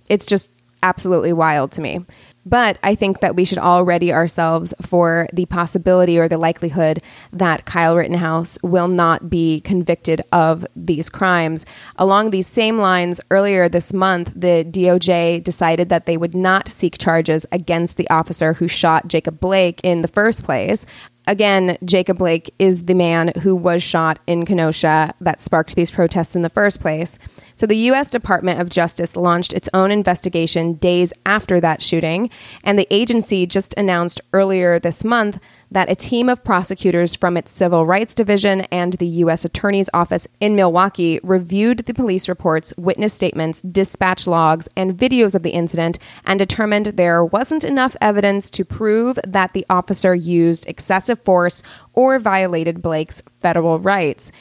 It's 0.08 0.26
just 0.26 0.50
absolutely 0.82 1.32
wild 1.32 1.72
to 1.72 1.80
me. 1.80 2.04
But 2.48 2.78
I 2.82 2.94
think 2.94 3.20
that 3.20 3.36
we 3.36 3.44
should 3.44 3.58
all 3.58 3.84
ready 3.84 4.10
ourselves 4.10 4.72
for 4.80 5.28
the 5.34 5.44
possibility 5.46 6.18
or 6.18 6.28
the 6.28 6.38
likelihood 6.38 7.02
that 7.30 7.66
Kyle 7.66 7.94
Rittenhouse 7.94 8.58
will 8.62 8.88
not 8.88 9.28
be 9.28 9.60
convicted 9.60 10.22
of 10.32 10.66
these 10.74 11.10
crimes. 11.10 11.66
Along 11.96 12.30
these 12.30 12.46
same 12.46 12.78
lines, 12.78 13.20
earlier 13.30 13.68
this 13.68 13.92
month, 13.92 14.32
the 14.34 14.64
DOJ 14.64 15.44
decided 15.44 15.90
that 15.90 16.06
they 16.06 16.16
would 16.16 16.34
not 16.34 16.68
seek 16.68 16.96
charges 16.96 17.44
against 17.52 17.98
the 17.98 18.08
officer 18.08 18.54
who 18.54 18.66
shot 18.66 19.08
Jacob 19.08 19.40
Blake 19.40 19.80
in 19.82 20.00
the 20.00 20.08
first 20.08 20.42
place 20.42 20.86
again, 21.28 21.76
Jacob 21.84 22.18
Blake 22.18 22.52
is 22.58 22.84
the 22.84 22.94
man 22.94 23.32
who 23.42 23.54
was 23.54 23.82
shot 23.82 24.18
in 24.26 24.44
Kenosha 24.44 25.14
that 25.20 25.40
sparked 25.40 25.76
these 25.76 25.90
protests 25.90 26.34
in 26.34 26.42
the 26.42 26.50
first 26.50 26.80
place. 26.80 27.18
So 27.54 27.66
the 27.66 27.76
U.S. 27.76 28.10
Department 28.10 28.60
of 28.60 28.70
Justice 28.70 29.14
launched 29.14 29.52
its 29.52 29.68
own 29.72 29.90
investigation 29.90 30.74
days 30.74 31.12
after 31.26 31.60
that 31.60 31.82
shooting, 31.82 32.30
and 32.64 32.78
the 32.78 32.88
agency 32.90 33.46
just 33.46 33.74
announced 33.76 34.20
earlier 34.32 34.80
this 34.80 35.04
month 35.04 35.38
that 35.70 35.90
a 35.90 35.94
team 35.94 36.28
of 36.28 36.44
prosecutors 36.44 37.14
from 37.14 37.36
its 37.36 37.50
Civil 37.50 37.84
Rights 37.84 38.14
Division 38.14 38.62
and 38.72 38.94
the 38.94 39.06
U.S. 39.06 39.44
Attorney's 39.44 39.90
Office 39.92 40.26
in 40.40 40.56
Milwaukee 40.56 41.20
reviewed 41.22 41.80
the 41.80 41.94
police 41.94 42.28
reports, 42.28 42.72
witness 42.76 43.12
statements, 43.12 43.60
dispatch 43.62 44.26
logs, 44.26 44.68
and 44.76 44.96
videos 44.96 45.34
of 45.34 45.42
the 45.42 45.50
incident 45.50 45.98
and 46.24 46.38
determined 46.38 46.86
there 46.86 47.24
wasn't 47.24 47.64
enough 47.64 47.96
evidence 48.00 48.48
to 48.50 48.64
prove 48.64 49.18
that 49.26 49.52
the 49.52 49.66
officer 49.68 50.14
used 50.14 50.66
excessive 50.66 51.20
force 51.22 51.62
or 51.92 52.18
violated 52.18 52.80
Blake's 52.80 53.22
federal 53.40 53.78
rights. 53.78 54.32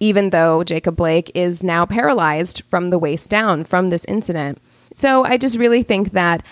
Even 0.00 0.30
though 0.30 0.62
Jacob 0.62 0.96
Blake 0.96 1.30
is 1.34 1.62
now 1.62 1.86
paralyzed 1.86 2.62
from 2.68 2.90
the 2.90 2.98
waist 2.98 3.30
down 3.30 3.64
from 3.64 3.88
this 3.88 4.04
incident. 4.06 4.58
So 4.94 5.24
I 5.24 5.36
just 5.36 5.58
really 5.58 5.82
think 5.82 6.12
that 6.12 6.44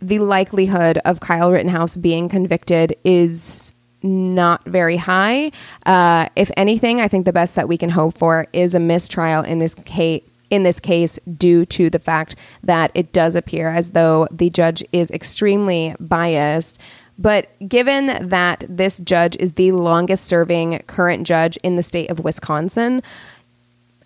the 0.00 0.18
likelihood 0.18 0.98
of 1.04 1.20
Kyle 1.20 1.52
Rittenhouse 1.52 1.96
being 1.96 2.28
convicted 2.28 2.96
is 3.04 3.74
not 4.02 4.64
very 4.64 4.96
high. 4.96 5.52
Uh, 5.84 6.28
if 6.36 6.50
anything, 6.56 7.00
I 7.00 7.08
think 7.08 7.26
the 7.26 7.32
best 7.32 7.56
that 7.56 7.68
we 7.68 7.76
can 7.76 7.90
hope 7.90 8.16
for 8.16 8.46
is 8.52 8.74
a 8.74 8.80
mistrial 8.80 9.42
in 9.42 9.58
this 9.58 9.74
case. 9.74 10.22
In 10.48 10.64
this 10.64 10.80
case, 10.80 11.16
due 11.38 11.64
to 11.66 11.90
the 11.90 12.00
fact 12.00 12.34
that 12.64 12.90
it 12.92 13.12
does 13.12 13.36
appear 13.36 13.70
as 13.70 13.92
though 13.92 14.26
the 14.32 14.50
judge 14.50 14.82
is 14.92 15.08
extremely 15.12 15.94
biased. 16.00 16.80
But 17.16 17.46
given 17.68 18.28
that 18.28 18.64
this 18.68 18.98
judge 18.98 19.36
is 19.36 19.52
the 19.52 19.70
longest 19.70 20.24
serving 20.24 20.82
current 20.88 21.24
judge 21.24 21.56
in 21.58 21.76
the 21.76 21.84
state 21.84 22.10
of 22.10 22.18
Wisconsin, 22.18 23.00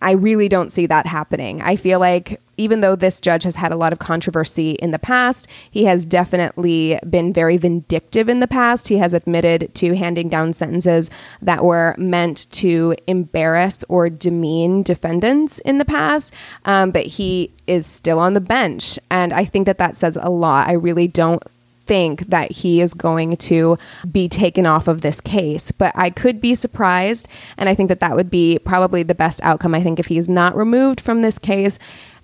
I 0.03 0.11
really 0.13 0.51
don't 0.51 0.71
see 0.71 0.85
that 0.85 1.07
happening. 1.07 1.63
I 1.63 1.77
feel 1.77 1.99
like 1.99 2.43
even 2.57 2.81
though 2.81 2.97
this 2.97 3.21
judge 3.21 3.43
has 3.43 3.57
had 3.57 3.73
a 3.73 3.77
lot 3.77 3.93
of 3.93 3.99
controversy 3.99 4.73
in 4.73 4.91
the 4.91 4.99
past, 4.99 5.47
he 5.71 5.85
has 5.85 6.07
definitely 6.07 6.99
been 7.09 7.33
very 7.33 7.57
vindictive 7.57 8.29
in 8.29 8.41
the 8.41 8.47
past. 8.47 8.89
He 8.89 8.99
has 8.99 9.15
admitted 9.15 9.75
to 9.75 9.97
handing 9.97 10.29
down 10.29 10.53
sentences 10.53 11.11
that 11.43 11.65
were 11.65 11.95
meant 11.99 12.51
to 12.53 12.95
embarrass 13.07 13.85
or 13.89 14.11
demean 14.11 14.83
defendants 14.83 15.59
in 15.61 15.79
the 15.79 15.85
past, 15.85 16.33
um, 16.65 16.91
but 16.91 17.07
he 17.07 17.53
is 17.67 17.87
still 17.87 18.19
on 18.19 18.35
the 18.35 18.41
bench. 18.41 18.99
And 19.11 19.33
I 19.33 19.45
think 19.45 19.67
that 19.67 19.79
that 19.79 19.97
says 19.97 20.19
a 20.21 20.31
lot. 20.31 20.69
I 20.69 20.73
really 20.73 21.09
don't 21.09 21.43
think 21.87 22.29
that 22.29 22.51
he 22.51 22.81
is 22.81 22.95
going 22.95 23.37
to 23.37 23.77
be 24.11 24.29
taken 24.29 24.67
off 24.67 24.89
of 24.89 25.01
this 25.01 25.21
case, 25.21 25.71
but 25.71 25.93
I 25.95 26.11
could 26.11 26.41
be 26.41 26.55
surprised. 26.55 27.29
And 27.57 27.69
I 27.69 27.75
think 27.75 27.89
that 27.89 28.01
that 28.01 28.17
would 28.17 28.31
be 28.31 28.59
probably 28.65 29.03
the 29.03 29.15
best 29.15 29.41
outcome. 29.43 29.75
I 29.75 29.83
think 29.83 29.99
if 29.99 30.07
he's 30.07 30.29
not 30.29 30.57
removed 30.57 31.01
from 31.01 31.23
this 31.23 31.39
case, 31.39 31.79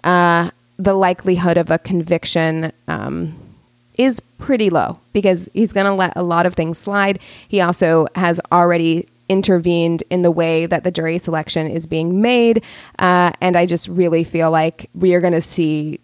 uh, 0.05 0.51
the 0.79 0.95
likelihood 0.95 1.59
of 1.59 1.71
a 1.71 1.79
conviction 1.79 2.73
um, 2.89 3.35
is 3.99 4.21
pretty 4.39 4.71
low 4.71 4.99
because 5.13 5.49
he's 5.53 5.73
going 5.73 5.87
to 5.87 5.93
let 5.93 6.17
a 6.17 6.23
lot 6.23 6.47
of 6.47 6.55
things 6.55 6.79
slide. 6.79 7.19
He 7.47 7.61
also 7.61 8.07
has 8.15 8.41
already 8.51 9.07
intervened 9.29 10.03
in 10.11 10.23
the 10.23 10.31
way 10.31 10.67
that 10.67 10.83
the 10.83 10.91
jury 10.91 11.19
selection 11.19 11.71
is 11.71 11.87
being 11.87 12.21
made. 12.21 12.65
Uh, 12.99 13.31
and 13.41 13.57
I 13.57 13.67
just 13.67 13.89
really 13.89 14.25
feel 14.25 14.51
like 14.51 14.91
we 14.95 15.15
are 15.15 15.21
going 15.21 15.35
to 15.35 15.41
see 15.41 16.01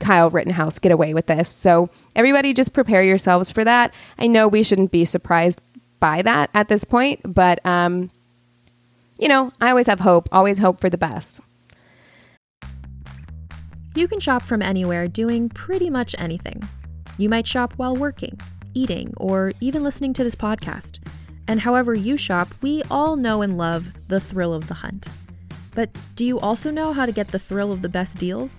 Kyle 0.00 0.30
Rittenhouse 0.30 0.78
get 0.78 0.92
away 0.92 1.14
with 1.14 1.26
this. 1.26 1.48
So 1.48 1.90
everybody 2.16 2.52
just 2.52 2.72
prepare 2.72 3.02
yourselves 3.02 3.50
for 3.50 3.64
that. 3.64 3.94
I 4.18 4.26
know 4.26 4.48
we 4.48 4.62
shouldn't 4.62 4.90
be 4.90 5.04
surprised 5.04 5.60
by 6.00 6.22
that 6.22 6.50
at 6.54 6.68
this 6.68 6.84
point, 6.84 7.20
but 7.22 7.64
um, 7.64 8.10
you 9.18 9.28
know, 9.28 9.52
I 9.60 9.68
always 9.70 9.86
have 9.86 10.00
hope, 10.00 10.28
always 10.32 10.58
hope 10.58 10.80
for 10.80 10.90
the 10.90 10.98
best. 10.98 11.40
You 13.94 14.08
can 14.08 14.20
shop 14.20 14.42
from 14.42 14.62
anywhere 14.62 15.08
doing 15.08 15.48
pretty 15.48 15.90
much 15.90 16.14
anything. 16.18 16.66
You 17.18 17.28
might 17.28 17.46
shop 17.46 17.74
while 17.76 17.94
working, 17.94 18.40
eating, 18.72 19.12
or 19.16 19.52
even 19.60 19.84
listening 19.84 20.14
to 20.14 20.24
this 20.24 20.36
podcast. 20.36 21.00
And 21.46 21.60
however 21.60 21.94
you 21.94 22.16
shop, 22.16 22.48
we 22.62 22.82
all 22.90 23.16
know 23.16 23.42
and 23.42 23.58
love 23.58 23.92
the 24.08 24.20
thrill 24.20 24.54
of 24.54 24.68
the 24.68 24.74
hunt. 24.74 25.08
But 25.74 25.90
do 26.14 26.24
you 26.24 26.38
also 26.38 26.70
know 26.70 26.92
how 26.92 27.04
to 27.04 27.12
get 27.12 27.28
the 27.28 27.38
thrill 27.38 27.72
of 27.72 27.82
the 27.82 27.88
best 27.88 28.18
deals? 28.18 28.58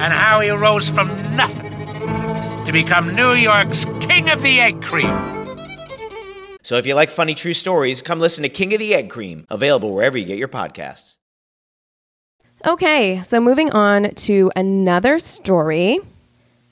and 0.00 0.14
how 0.14 0.40
he 0.40 0.48
rose 0.48 0.88
from 0.88 1.08
nothing 1.36 1.70
to 2.64 2.72
become 2.72 3.14
New 3.14 3.32
York's 3.32 3.84
King 4.00 4.30
of 4.30 4.42
the 4.42 4.58
Egg 4.58 4.80
Cream. 4.82 5.38
So 6.62 6.78
if 6.78 6.86
you 6.86 6.94
like 6.94 7.10
funny 7.10 7.34
true 7.34 7.52
stories, 7.52 8.00
come 8.00 8.18
listen 8.18 8.42
to 8.42 8.48
King 8.48 8.72
of 8.72 8.78
the 8.78 8.94
Egg 8.94 9.10
Cream, 9.10 9.46
available 9.50 9.92
wherever 9.92 10.16
you 10.16 10.24
get 10.24 10.38
your 10.38 10.48
podcasts. 10.48 11.18
Okay, 12.66 13.20
so 13.22 13.40
moving 13.40 13.70
on 13.72 14.14
to 14.14 14.50
another 14.56 15.18
story. 15.18 15.98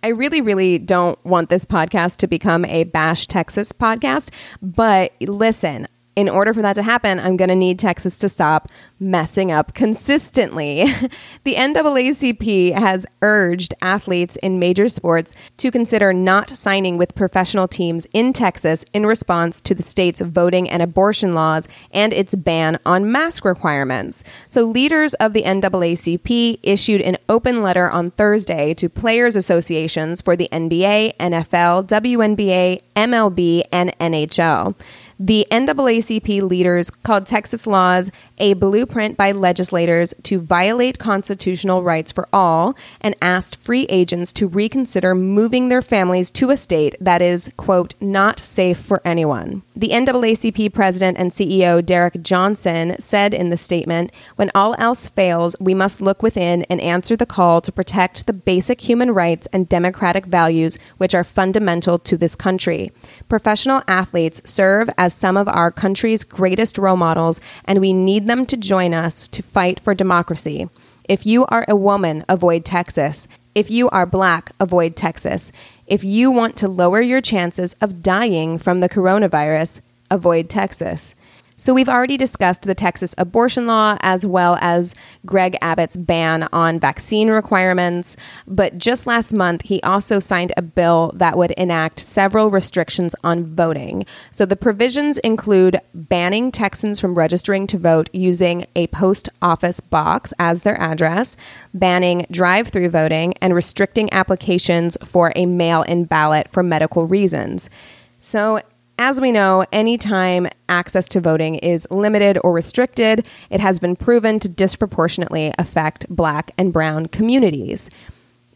I 0.02 0.08
really, 0.08 0.40
really 0.40 0.78
don't 0.78 1.22
want 1.24 1.50
this 1.50 1.66
podcast 1.66 2.18
to 2.18 2.26
become 2.26 2.64
a 2.64 2.84
Bash 2.84 3.26
Texas 3.26 3.72
podcast, 3.72 4.30
but 4.62 5.12
listen, 5.20 5.86
in 6.18 6.28
order 6.28 6.52
for 6.52 6.62
that 6.62 6.72
to 6.72 6.82
happen, 6.82 7.20
I'm 7.20 7.36
going 7.36 7.48
to 7.48 7.54
need 7.54 7.78
Texas 7.78 8.16
to 8.18 8.28
stop 8.28 8.68
messing 8.98 9.52
up 9.52 9.72
consistently. 9.72 10.84
the 11.44 11.54
NAACP 11.54 12.72
has 12.72 13.06
urged 13.22 13.72
athletes 13.80 14.34
in 14.34 14.58
major 14.58 14.88
sports 14.88 15.36
to 15.58 15.70
consider 15.70 16.12
not 16.12 16.56
signing 16.56 16.98
with 16.98 17.14
professional 17.14 17.68
teams 17.68 18.08
in 18.12 18.32
Texas 18.32 18.84
in 18.92 19.06
response 19.06 19.60
to 19.60 19.76
the 19.76 19.82
state's 19.84 20.20
voting 20.20 20.68
and 20.68 20.82
abortion 20.82 21.34
laws 21.34 21.68
and 21.92 22.12
its 22.12 22.34
ban 22.34 22.80
on 22.84 23.12
mask 23.12 23.44
requirements. 23.44 24.24
So, 24.48 24.64
leaders 24.64 25.14
of 25.14 25.34
the 25.34 25.44
NAACP 25.44 26.58
issued 26.64 27.00
an 27.00 27.18
open 27.28 27.62
letter 27.62 27.88
on 27.88 28.10
Thursday 28.10 28.74
to 28.74 28.88
players' 28.88 29.36
associations 29.36 30.20
for 30.20 30.34
the 30.34 30.48
NBA, 30.50 31.16
NFL, 31.18 31.86
WNBA, 31.86 32.82
MLB, 32.96 33.62
and 33.70 33.96
NHL. 34.00 34.74
The 35.20 35.48
NAACP 35.50 36.42
leaders 36.42 36.90
called 36.90 37.26
Texas 37.26 37.66
laws 37.66 38.12
a 38.38 38.54
blueprint 38.54 39.16
by 39.16 39.32
legislators 39.32 40.14
to 40.22 40.38
violate 40.38 41.00
constitutional 41.00 41.82
rights 41.82 42.12
for 42.12 42.28
all 42.32 42.76
and 43.00 43.16
asked 43.20 43.56
free 43.56 43.84
agents 43.88 44.32
to 44.34 44.46
reconsider 44.46 45.16
moving 45.16 45.70
their 45.70 45.82
families 45.82 46.30
to 46.32 46.50
a 46.50 46.56
state 46.56 46.94
that 47.00 47.20
is, 47.20 47.50
quote, 47.56 47.94
not 48.00 48.38
safe 48.38 48.78
for 48.78 49.02
anyone. 49.04 49.62
The 49.78 49.90
NAACP 49.90 50.74
president 50.74 51.18
and 51.18 51.30
CEO 51.30 51.86
Derrick 51.86 52.20
Johnson 52.20 52.96
said 52.98 53.32
in 53.32 53.50
the 53.50 53.56
statement 53.56 54.10
When 54.34 54.50
all 54.52 54.74
else 54.76 55.06
fails, 55.06 55.54
we 55.60 55.72
must 55.72 56.00
look 56.00 56.20
within 56.20 56.64
and 56.64 56.80
answer 56.80 57.14
the 57.14 57.24
call 57.24 57.60
to 57.60 57.70
protect 57.70 58.26
the 58.26 58.32
basic 58.32 58.80
human 58.80 59.12
rights 59.12 59.46
and 59.52 59.68
democratic 59.68 60.26
values 60.26 60.78
which 60.96 61.14
are 61.14 61.22
fundamental 61.22 61.96
to 62.00 62.16
this 62.16 62.34
country. 62.34 62.90
Professional 63.28 63.82
athletes 63.86 64.42
serve 64.44 64.90
as 64.98 65.14
some 65.14 65.36
of 65.36 65.46
our 65.46 65.70
country's 65.70 66.24
greatest 66.24 66.76
role 66.76 66.96
models, 66.96 67.40
and 67.64 67.80
we 67.80 67.92
need 67.92 68.26
them 68.26 68.46
to 68.46 68.56
join 68.56 68.92
us 68.92 69.28
to 69.28 69.44
fight 69.44 69.78
for 69.78 69.94
democracy. 69.94 70.68
If 71.08 71.24
you 71.24 71.46
are 71.46 71.64
a 71.68 71.76
woman, 71.76 72.24
avoid 72.28 72.64
Texas. 72.64 73.28
If 73.54 73.70
you 73.70 73.88
are 73.90 74.06
black, 74.06 74.52
avoid 74.58 74.96
Texas. 74.96 75.52
If 75.88 76.04
you 76.04 76.30
want 76.30 76.54
to 76.56 76.68
lower 76.68 77.00
your 77.00 77.22
chances 77.22 77.74
of 77.80 78.02
dying 78.02 78.58
from 78.58 78.80
the 78.80 78.90
coronavirus, 78.90 79.80
avoid 80.10 80.50
Texas. 80.50 81.14
So, 81.60 81.74
we've 81.74 81.88
already 81.88 82.16
discussed 82.16 82.62
the 82.62 82.74
Texas 82.74 83.16
abortion 83.18 83.66
law 83.66 83.98
as 84.00 84.24
well 84.24 84.56
as 84.60 84.94
Greg 85.26 85.56
Abbott's 85.60 85.96
ban 85.96 86.48
on 86.52 86.78
vaccine 86.78 87.30
requirements. 87.30 88.16
But 88.46 88.78
just 88.78 89.08
last 89.08 89.34
month, 89.34 89.62
he 89.64 89.82
also 89.82 90.20
signed 90.20 90.52
a 90.56 90.62
bill 90.62 91.10
that 91.16 91.36
would 91.36 91.50
enact 91.52 91.98
several 91.98 92.52
restrictions 92.52 93.16
on 93.24 93.44
voting. 93.44 94.06
So, 94.30 94.46
the 94.46 94.54
provisions 94.54 95.18
include 95.18 95.80
banning 95.92 96.52
Texans 96.52 97.00
from 97.00 97.16
registering 97.16 97.66
to 97.66 97.78
vote 97.78 98.08
using 98.12 98.64
a 98.76 98.86
post 98.86 99.28
office 99.42 99.80
box 99.80 100.32
as 100.38 100.62
their 100.62 100.80
address, 100.80 101.36
banning 101.74 102.24
drive 102.30 102.68
through 102.68 102.90
voting, 102.90 103.34
and 103.42 103.52
restricting 103.52 104.12
applications 104.12 104.96
for 105.04 105.32
a 105.34 105.44
mail 105.44 105.82
in 105.82 106.04
ballot 106.04 106.46
for 106.52 106.62
medical 106.62 107.04
reasons. 107.04 107.68
So, 108.20 108.60
as 108.98 109.20
we 109.20 109.30
know, 109.30 109.64
anytime 109.72 110.48
access 110.68 111.08
to 111.08 111.20
voting 111.20 111.54
is 111.56 111.86
limited 111.90 112.38
or 112.42 112.52
restricted, 112.52 113.26
it 113.48 113.60
has 113.60 113.78
been 113.78 113.94
proven 113.94 114.38
to 114.40 114.48
disproportionately 114.48 115.52
affect 115.58 116.06
black 116.08 116.50
and 116.58 116.72
brown 116.72 117.06
communities. 117.06 117.88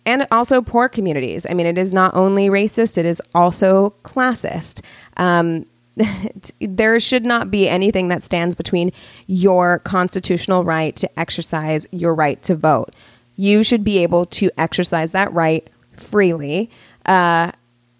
And 0.04 0.26
also 0.32 0.60
poor 0.60 0.88
communities. 0.88 1.46
I 1.48 1.54
mean, 1.54 1.66
it 1.66 1.78
is 1.78 1.92
not 1.92 2.14
only 2.16 2.48
racist, 2.48 2.98
it 2.98 3.06
is 3.06 3.22
also 3.34 3.94
classist. 4.02 4.82
Um, 5.16 5.66
there 6.60 6.98
should 6.98 7.24
not 7.24 7.50
be 7.50 7.68
anything 7.68 8.08
that 8.08 8.24
stands 8.24 8.56
between 8.56 8.90
your 9.28 9.78
constitutional 9.80 10.64
right 10.64 10.96
to 10.96 11.18
exercise 11.20 11.86
your 11.92 12.16
right 12.16 12.42
to 12.42 12.56
vote. 12.56 12.94
You 13.36 13.62
should 13.62 13.84
be 13.84 13.98
able 13.98 14.26
to 14.26 14.50
exercise 14.58 15.12
that 15.12 15.32
right 15.32 15.70
freely. 15.96 16.68
Uh, 17.06 17.52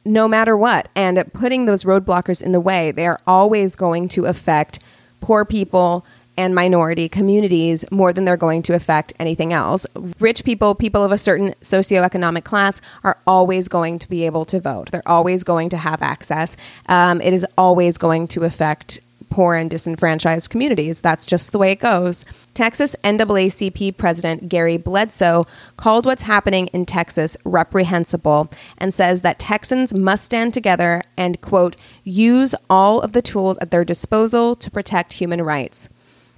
no 0.04 0.28
matter 0.28 0.56
what. 0.56 0.88
And 0.94 1.24
putting 1.32 1.64
those 1.64 1.84
roadblockers 1.84 2.42
in 2.42 2.52
the 2.52 2.60
way, 2.60 2.90
they 2.90 3.06
are 3.06 3.20
always 3.26 3.76
going 3.76 4.08
to 4.08 4.26
affect 4.26 4.78
poor 5.20 5.44
people 5.44 6.04
and 6.36 6.54
minority 6.54 7.08
communities 7.08 7.84
more 7.90 8.12
than 8.12 8.24
they're 8.24 8.36
going 8.36 8.62
to 8.62 8.74
affect 8.74 9.12
anything 9.18 9.52
else. 9.52 9.86
Rich 10.18 10.44
people, 10.44 10.74
people 10.74 11.04
of 11.04 11.12
a 11.12 11.18
certain 11.18 11.54
socioeconomic 11.60 12.44
class, 12.44 12.80
are 13.04 13.18
always 13.26 13.68
going 13.68 13.98
to 13.98 14.08
be 14.08 14.24
able 14.24 14.44
to 14.46 14.58
vote. 14.58 14.90
They're 14.90 15.06
always 15.06 15.44
going 15.44 15.68
to 15.70 15.76
have 15.76 16.00
access. 16.00 16.56
Um, 16.86 17.20
it 17.20 17.34
is 17.34 17.46
always 17.58 17.98
going 17.98 18.28
to 18.28 18.44
affect 18.44 19.00
poor 19.32 19.54
and 19.54 19.70
disenfranchised 19.70 20.50
communities. 20.50 21.00
That's 21.00 21.24
just 21.24 21.52
the 21.52 21.58
way 21.58 21.72
it 21.72 21.80
goes. 21.80 22.26
Texas 22.52 22.94
NAACP 23.02 23.96
President 23.96 24.50
Gary 24.50 24.76
Bledsoe 24.76 25.46
called 25.78 26.04
what's 26.04 26.24
happening 26.24 26.66
in 26.68 26.84
Texas 26.84 27.34
reprehensible 27.42 28.50
and 28.76 28.92
says 28.92 29.22
that 29.22 29.38
Texans 29.38 29.94
must 29.94 30.26
stand 30.26 30.52
together 30.52 31.02
and, 31.16 31.40
quote, 31.40 31.76
use 32.04 32.54
all 32.68 33.00
of 33.00 33.14
the 33.14 33.22
tools 33.22 33.56
at 33.62 33.70
their 33.70 33.86
disposal 33.86 34.54
to 34.54 34.70
protect 34.70 35.14
human 35.14 35.40
rights. 35.40 35.88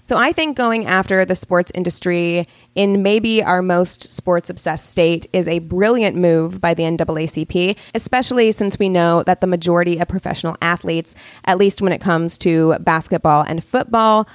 So 0.07 0.19
I 0.19 0.33
think 0.33 0.55
going 0.55 0.85
after 0.85 1.25
the 1.25 1.35
sports 1.35 1.73
industry 1.75 2.47
in 2.75 3.03
maybe 3.03 3.43
our 3.43 3.63
most 3.63 4.13
sports 4.13 4.51
obsessed 4.51 4.91
state 4.91 5.27
is 5.33 5.49
a 5.49 5.61
brilliant 5.61 6.15
move 6.15 6.61
by 6.61 6.75
the 6.75 6.83
NAACP, 6.83 7.75
especially 7.95 8.53
since 8.53 8.79
we 8.79 8.91
know 8.91 9.23
that 9.23 9.41
the 9.41 9.47
majority 9.47 9.99
of 9.99 10.07
professional 10.07 10.57
athletes, 10.61 11.15
at 11.47 11.57
least 11.57 11.81
when 11.81 11.91
it 11.91 12.03
comes 12.03 12.37
to 12.39 12.77
basketball 12.81 13.47
and 13.49 13.65
football, 13.65 14.29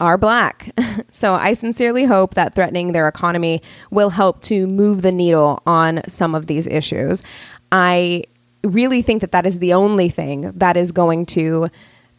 are 0.00 0.18
black. 0.18 0.70
so 1.10 1.32
I 1.32 1.54
sincerely 1.54 2.04
hope 2.04 2.34
that 2.34 2.54
threatening 2.54 2.92
their 2.92 3.08
economy 3.08 3.62
will 3.90 4.10
help 4.10 4.42
to 4.42 4.66
move 4.66 5.00
the 5.00 5.12
needle 5.12 5.62
on 5.66 6.02
some 6.06 6.34
of 6.34 6.46
these 6.46 6.66
issues. 6.66 7.22
I 7.72 8.24
really 8.62 9.00
think 9.00 9.22
that 9.22 9.32
that 9.32 9.46
is 9.46 9.60
the 9.60 9.72
only 9.72 10.10
thing 10.10 10.52
that 10.56 10.76
is 10.76 10.92
going 10.92 11.24
to 11.26 11.70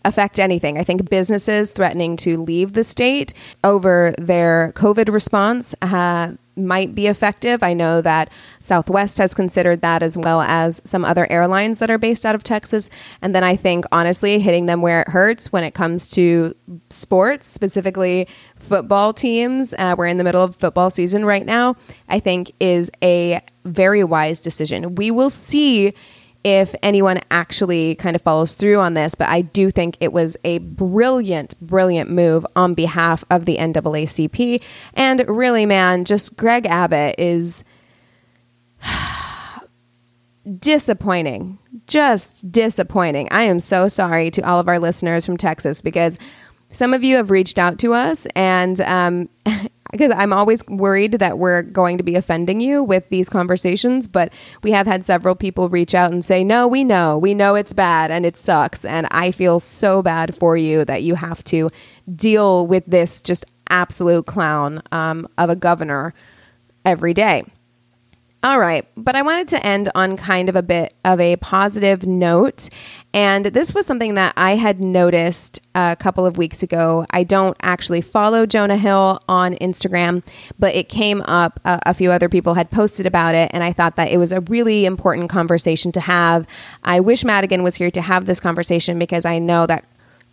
affect 0.05 0.39
anything. 0.39 0.77
I 0.77 0.83
think 0.83 1.09
businesses 1.09 1.71
threatening 1.71 2.15
to 2.17 2.41
leave 2.41 2.73
the 2.73 2.83
state 2.83 3.33
over 3.63 4.13
their 4.17 4.71
COVID 4.75 5.11
response 5.11 5.75
uh, 5.81 6.33
might 6.57 6.95
be 6.95 7.07
effective. 7.07 7.61
I 7.61 7.73
know 7.73 8.01
that 8.01 8.31
Southwest 8.59 9.17
has 9.19 9.33
considered 9.33 9.81
that 9.81 10.01
as 10.01 10.17
well 10.17 10.41
as 10.41 10.81
some 10.83 11.05
other 11.05 11.31
airlines 11.31 11.79
that 11.79 11.91
are 11.91 11.97
based 11.97 12.25
out 12.25 12.35
of 12.35 12.43
Texas. 12.43 12.89
And 13.21 13.35
then 13.35 13.43
I 13.43 13.55
think, 13.55 13.85
honestly, 13.91 14.39
hitting 14.39 14.65
them 14.65 14.81
where 14.81 15.01
it 15.01 15.09
hurts 15.09 15.51
when 15.51 15.63
it 15.63 15.73
comes 15.73 16.07
to 16.09 16.55
sports, 16.89 17.47
specifically 17.47 18.27
football 18.55 19.13
teams, 19.13 19.73
uh, 19.77 19.95
we're 19.97 20.07
in 20.07 20.17
the 20.17 20.23
middle 20.23 20.43
of 20.43 20.55
football 20.55 20.89
season 20.89 21.25
right 21.25 21.45
now, 21.45 21.75
I 22.09 22.19
think 22.19 22.51
is 22.59 22.89
a 23.03 23.41
very 23.65 24.03
wise 24.03 24.41
decision. 24.41 24.95
We 24.95 25.11
will 25.11 25.29
see 25.29 25.93
if 26.47 26.73
anyone 26.81 27.19
actually 27.29 27.95
kind 27.95 28.15
of 28.15 28.21
follows 28.21 28.55
through 28.55 28.79
on 28.79 28.93
this, 28.93 29.15
but 29.15 29.27
I 29.27 29.41
do 29.41 29.69
think 29.69 29.97
it 29.99 30.13
was 30.13 30.37
a 30.45 30.59
brilliant, 30.59 31.59
brilliant 31.59 32.09
move 32.09 32.45
on 32.55 32.73
behalf 32.73 33.25
of 33.29 33.45
the 33.45 33.57
NAACP. 33.57 34.63
And 34.93 35.27
really, 35.27 35.65
man, 35.65 36.05
just 36.05 36.37
Greg 36.37 36.65
Abbott 36.65 37.15
is 37.17 37.65
disappointing. 40.59 41.59
Just 41.85 42.49
disappointing. 42.49 43.27
I 43.29 43.43
am 43.43 43.59
so 43.59 43.89
sorry 43.89 44.31
to 44.31 44.41
all 44.41 44.61
of 44.61 44.69
our 44.69 44.79
listeners 44.79 45.25
from 45.25 45.35
Texas 45.35 45.81
because 45.81 46.17
some 46.69 46.93
of 46.93 47.03
you 47.03 47.17
have 47.17 47.29
reached 47.29 47.59
out 47.59 47.77
to 47.79 47.93
us 47.93 48.25
and 48.35 48.79
um, 48.81 49.27
because 49.91 50.11
I'm 50.15 50.33
always 50.33 50.65
worried 50.67 51.13
that 51.13 51.37
we're 51.37 51.61
going 51.61 51.97
to 51.97 52.03
be 52.03 52.15
offending 52.15 52.59
you 52.59 52.83
with 52.83 53.07
these 53.09 53.29
conversations. 53.29 54.07
But 54.07 54.33
we 54.63 54.71
have 54.71 54.87
had 54.87 55.03
several 55.03 55.35
people 55.35 55.69
reach 55.69 55.95
out 55.95 56.11
and 56.11 56.23
say, 56.23 56.43
No, 56.43 56.67
we 56.67 56.83
know, 56.83 57.17
we 57.17 57.33
know 57.33 57.55
it's 57.55 57.73
bad 57.73 58.11
and 58.11 58.25
it 58.25 58.37
sucks. 58.37 58.85
And 58.85 59.07
I 59.11 59.31
feel 59.31 59.59
so 59.59 60.01
bad 60.01 60.35
for 60.35 60.57
you 60.57 60.85
that 60.85 61.03
you 61.03 61.15
have 61.15 61.43
to 61.45 61.69
deal 62.15 62.67
with 62.67 62.85
this 62.85 63.21
just 63.21 63.45
absolute 63.69 64.25
clown 64.25 64.81
um, 64.91 65.27
of 65.37 65.49
a 65.49 65.55
governor 65.55 66.13
every 66.85 67.13
day. 67.13 67.43
All 68.43 68.59
right, 68.59 68.87
but 68.95 69.15
I 69.15 69.23
wanted 69.23 69.47
to 69.49 69.65
end 69.65 69.89
on 69.95 70.15
kind 70.15 70.47
of 70.47 70.55
a 70.55 70.61
bit 70.61 70.93
of 71.03 71.19
a 71.19 71.37
positive 71.37 72.05
note. 72.05 72.69
And 73.11 73.45
this 73.45 73.73
was 73.73 73.87
something 73.87 74.13
that 74.13 74.33
I 74.37 74.55
had 74.55 74.79
noticed 74.79 75.59
a 75.73 75.97
couple 75.99 76.23
of 76.23 76.37
weeks 76.37 76.61
ago. 76.61 77.07
I 77.09 77.23
don't 77.23 77.57
actually 77.63 78.01
follow 78.01 78.45
Jonah 78.45 78.77
Hill 78.77 79.19
on 79.27 79.55
Instagram, 79.55 80.23
but 80.59 80.75
it 80.75 80.87
came 80.87 81.23
up. 81.23 81.59
A, 81.65 81.79
a 81.87 81.93
few 81.95 82.11
other 82.11 82.29
people 82.29 82.53
had 82.53 82.69
posted 82.69 83.07
about 83.07 83.33
it, 83.33 83.49
and 83.55 83.63
I 83.63 83.73
thought 83.73 83.95
that 83.95 84.11
it 84.11 84.17
was 84.17 84.31
a 84.31 84.41
really 84.41 84.85
important 84.85 85.31
conversation 85.31 85.91
to 85.93 85.99
have. 85.99 86.45
I 86.83 86.99
wish 86.99 87.25
Madigan 87.25 87.63
was 87.63 87.75
here 87.75 87.89
to 87.89 88.01
have 88.01 88.27
this 88.27 88.39
conversation 88.39 88.99
because 88.99 89.25
I 89.25 89.39
know 89.39 89.65
that 89.65 89.83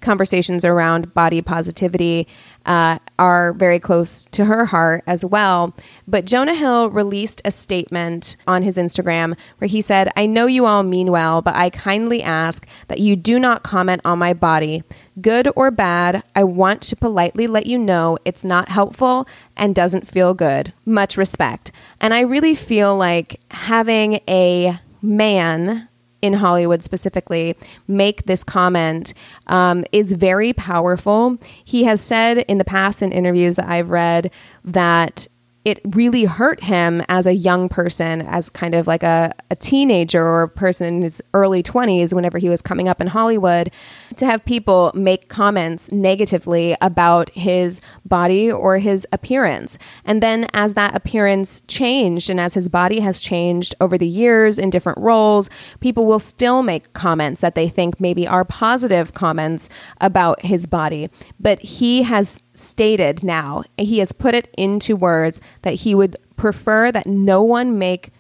conversations 0.04 0.64
around 0.64 1.12
body 1.14 1.42
positivity 1.42 2.28
uh, 2.66 2.98
are 3.18 3.52
very 3.52 3.78
close 3.78 4.24
to 4.26 4.44
her 4.46 4.66
heart 4.66 5.02
as 5.06 5.24
well. 5.24 5.74
But 6.06 6.24
Jonah 6.24 6.54
Hill 6.54 6.90
released 6.90 7.42
a 7.44 7.50
statement 7.50 8.36
on 8.46 8.62
his 8.62 8.76
Instagram 8.76 9.36
where 9.58 9.68
he 9.68 9.80
said, 9.80 10.10
I 10.16 10.26
know 10.26 10.46
you 10.46 10.66
all 10.66 10.82
mean 10.82 11.10
well, 11.10 11.42
but 11.42 11.54
I 11.54 11.70
kindly 11.70 12.22
ask 12.22 12.66
that 12.88 13.00
you 13.00 13.16
do 13.16 13.38
not 13.38 13.62
comment 13.62 14.02
on 14.04 14.18
my 14.18 14.32
body. 14.32 14.82
Good 15.20 15.48
or 15.56 15.70
bad, 15.70 16.22
I 16.34 16.44
want 16.44 16.82
to 16.82 16.96
politely 16.96 17.46
let 17.46 17.66
you 17.66 17.78
know 17.78 18.18
it's 18.24 18.44
not 18.44 18.68
helpful 18.68 19.28
and 19.56 19.74
doesn't 19.74 20.06
feel 20.06 20.34
good. 20.34 20.72
Much 20.84 21.16
respect. 21.16 21.70
And 22.00 22.14
I 22.14 22.20
really 22.20 22.54
feel 22.54 22.96
like 22.96 23.40
having 23.50 24.20
a 24.28 24.78
man 25.02 25.88
in 26.24 26.32
Hollywood 26.32 26.82
specifically 26.82 27.54
make 27.86 28.24
this 28.24 28.42
comment 28.42 29.12
um, 29.48 29.84
is 29.92 30.12
very 30.12 30.54
powerful. 30.54 31.36
He 31.62 31.84
has 31.84 32.00
said 32.00 32.38
in 32.38 32.56
the 32.56 32.64
past 32.64 33.02
in 33.02 33.12
interviews 33.12 33.56
that 33.56 33.68
I've 33.68 33.90
read 33.90 34.30
that 34.64 35.28
it 35.66 35.80
really 35.84 36.24
hurt 36.24 36.62
him 36.62 37.02
as 37.08 37.26
a 37.26 37.34
young 37.34 37.68
person, 37.68 38.22
as 38.22 38.48
kind 38.48 38.74
of 38.74 38.86
like 38.86 39.02
a, 39.02 39.32
a 39.50 39.56
teenager 39.56 40.22
or 40.26 40.42
a 40.42 40.48
person 40.48 40.86
in 40.86 41.02
his 41.02 41.22
early 41.34 41.62
20s, 41.62 42.14
whenever 42.14 42.38
he 42.38 42.48
was 42.48 42.62
coming 42.62 42.88
up 42.88 43.02
in 43.02 43.06
Hollywood, 43.06 43.70
to 44.18 44.26
have 44.26 44.44
people 44.44 44.92
make 44.94 45.28
comments 45.28 45.90
negatively 45.92 46.76
about 46.80 47.30
his 47.30 47.80
body 48.04 48.50
or 48.50 48.78
his 48.78 49.06
appearance. 49.12 49.78
And 50.04 50.22
then 50.22 50.48
as 50.52 50.74
that 50.74 50.94
appearance 50.94 51.62
changed 51.68 52.30
and 52.30 52.40
as 52.40 52.54
his 52.54 52.68
body 52.68 53.00
has 53.00 53.20
changed 53.20 53.74
over 53.80 53.98
the 53.98 54.06
years 54.06 54.58
in 54.58 54.70
different 54.70 54.98
roles, 54.98 55.50
people 55.80 56.06
will 56.06 56.18
still 56.18 56.62
make 56.62 56.92
comments 56.92 57.40
that 57.40 57.54
they 57.54 57.68
think 57.68 58.00
maybe 58.00 58.26
are 58.26 58.44
positive 58.44 59.14
comments 59.14 59.68
about 60.00 60.42
his 60.42 60.66
body. 60.66 61.08
But 61.38 61.60
he 61.60 62.02
has 62.02 62.42
stated 62.54 63.24
now, 63.24 63.64
he 63.76 63.98
has 63.98 64.12
put 64.12 64.34
it 64.34 64.52
into 64.56 64.96
words 64.96 65.40
that 65.62 65.74
he 65.74 65.94
would 65.94 66.16
prefer 66.36 66.90
that 66.92 67.06
no 67.06 67.42
one 67.42 67.78
make 67.78 68.10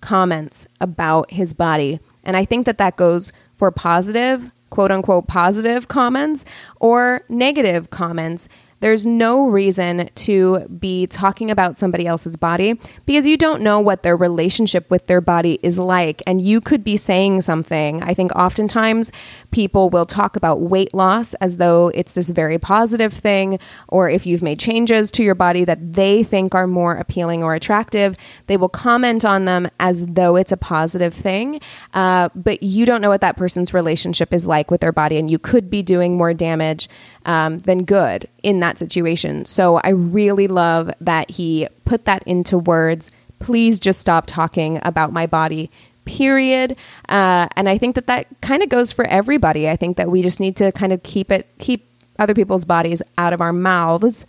comments 0.00 0.66
about 0.80 1.30
his 1.30 1.54
body. 1.54 2.00
And 2.24 2.36
I 2.36 2.44
think 2.44 2.66
that 2.66 2.78
that 2.78 2.96
goes 2.96 3.32
for 3.56 3.70
positive, 3.70 4.52
quote 4.72 4.90
unquote, 4.90 5.26
positive 5.26 5.86
comments 5.86 6.44
or 6.80 7.24
negative 7.28 7.90
comments. 7.90 8.48
There's 8.82 9.06
no 9.06 9.46
reason 9.46 10.10
to 10.26 10.66
be 10.66 11.06
talking 11.06 11.52
about 11.52 11.78
somebody 11.78 12.04
else's 12.04 12.36
body 12.36 12.80
because 13.06 13.28
you 13.28 13.36
don't 13.36 13.62
know 13.62 13.78
what 13.78 14.02
their 14.02 14.16
relationship 14.16 14.90
with 14.90 15.06
their 15.06 15.20
body 15.20 15.60
is 15.62 15.78
like. 15.78 16.20
And 16.26 16.40
you 16.40 16.60
could 16.60 16.82
be 16.82 16.96
saying 16.96 17.42
something. 17.42 18.02
I 18.02 18.12
think 18.12 18.32
oftentimes 18.32 19.12
people 19.52 19.88
will 19.88 20.04
talk 20.04 20.34
about 20.34 20.62
weight 20.62 20.92
loss 20.92 21.34
as 21.34 21.58
though 21.58 21.92
it's 21.94 22.14
this 22.14 22.30
very 22.30 22.58
positive 22.58 23.12
thing, 23.12 23.60
or 23.86 24.10
if 24.10 24.26
you've 24.26 24.42
made 24.42 24.58
changes 24.58 25.12
to 25.12 25.22
your 25.22 25.36
body 25.36 25.64
that 25.64 25.92
they 25.92 26.24
think 26.24 26.52
are 26.52 26.66
more 26.66 26.96
appealing 26.96 27.44
or 27.44 27.54
attractive, 27.54 28.16
they 28.48 28.56
will 28.56 28.68
comment 28.68 29.24
on 29.24 29.44
them 29.44 29.68
as 29.78 30.06
though 30.06 30.34
it's 30.34 30.50
a 30.50 30.56
positive 30.56 31.14
thing. 31.14 31.60
Uh, 31.94 32.30
but 32.34 32.64
you 32.64 32.84
don't 32.84 33.00
know 33.00 33.10
what 33.10 33.20
that 33.20 33.36
person's 33.36 33.72
relationship 33.72 34.34
is 34.34 34.44
like 34.44 34.72
with 34.72 34.80
their 34.80 34.90
body, 34.90 35.18
and 35.18 35.30
you 35.30 35.38
could 35.38 35.70
be 35.70 35.82
doing 35.82 36.16
more 36.16 36.34
damage 36.34 36.88
um, 37.24 37.58
than 37.58 37.84
good 37.84 38.26
in 38.42 38.58
that 38.72 38.78
situation. 38.78 39.44
So 39.44 39.80
I 39.84 39.90
really 39.90 40.48
love 40.48 40.90
that 41.00 41.30
he 41.30 41.68
put 41.84 42.04
that 42.06 42.22
into 42.24 42.58
words. 42.58 43.10
Please 43.38 43.78
just 43.78 44.00
stop 44.00 44.24
talking 44.26 44.80
about 44.82 45.12
my 45.12 45.26
body 45.26 45.70
period 46.04 46.76
uh, 47.08 47.46
and 47.54 47.68
i 47.68 47.78
think 47.78 47.94
that 47.94 48.08
that 48.08 48.26
kind 48.40 48.60
of 48.60 48.68
goes 48.68 48.90
for 48.90 49.06
everybody 49.06 49.68
i 49.68 49.76
think 49.76 49.96
that 49.96 50.10
we 50.10 50.20
just 50.20 50.40
need 50.40 50.56
to 50.56 50.72
kind 50.72 50.92
of 50.92 51.00
keep 51.04 51.30
it 51.30 51.46
keep 51.60 51.86
other 52.18 52.34
people's 52.34 52.64
bodies 52.64 53.00
out 53.18 53.32
of 53.32 53.40
our 53.40 53.52
mouths 53.52 54.26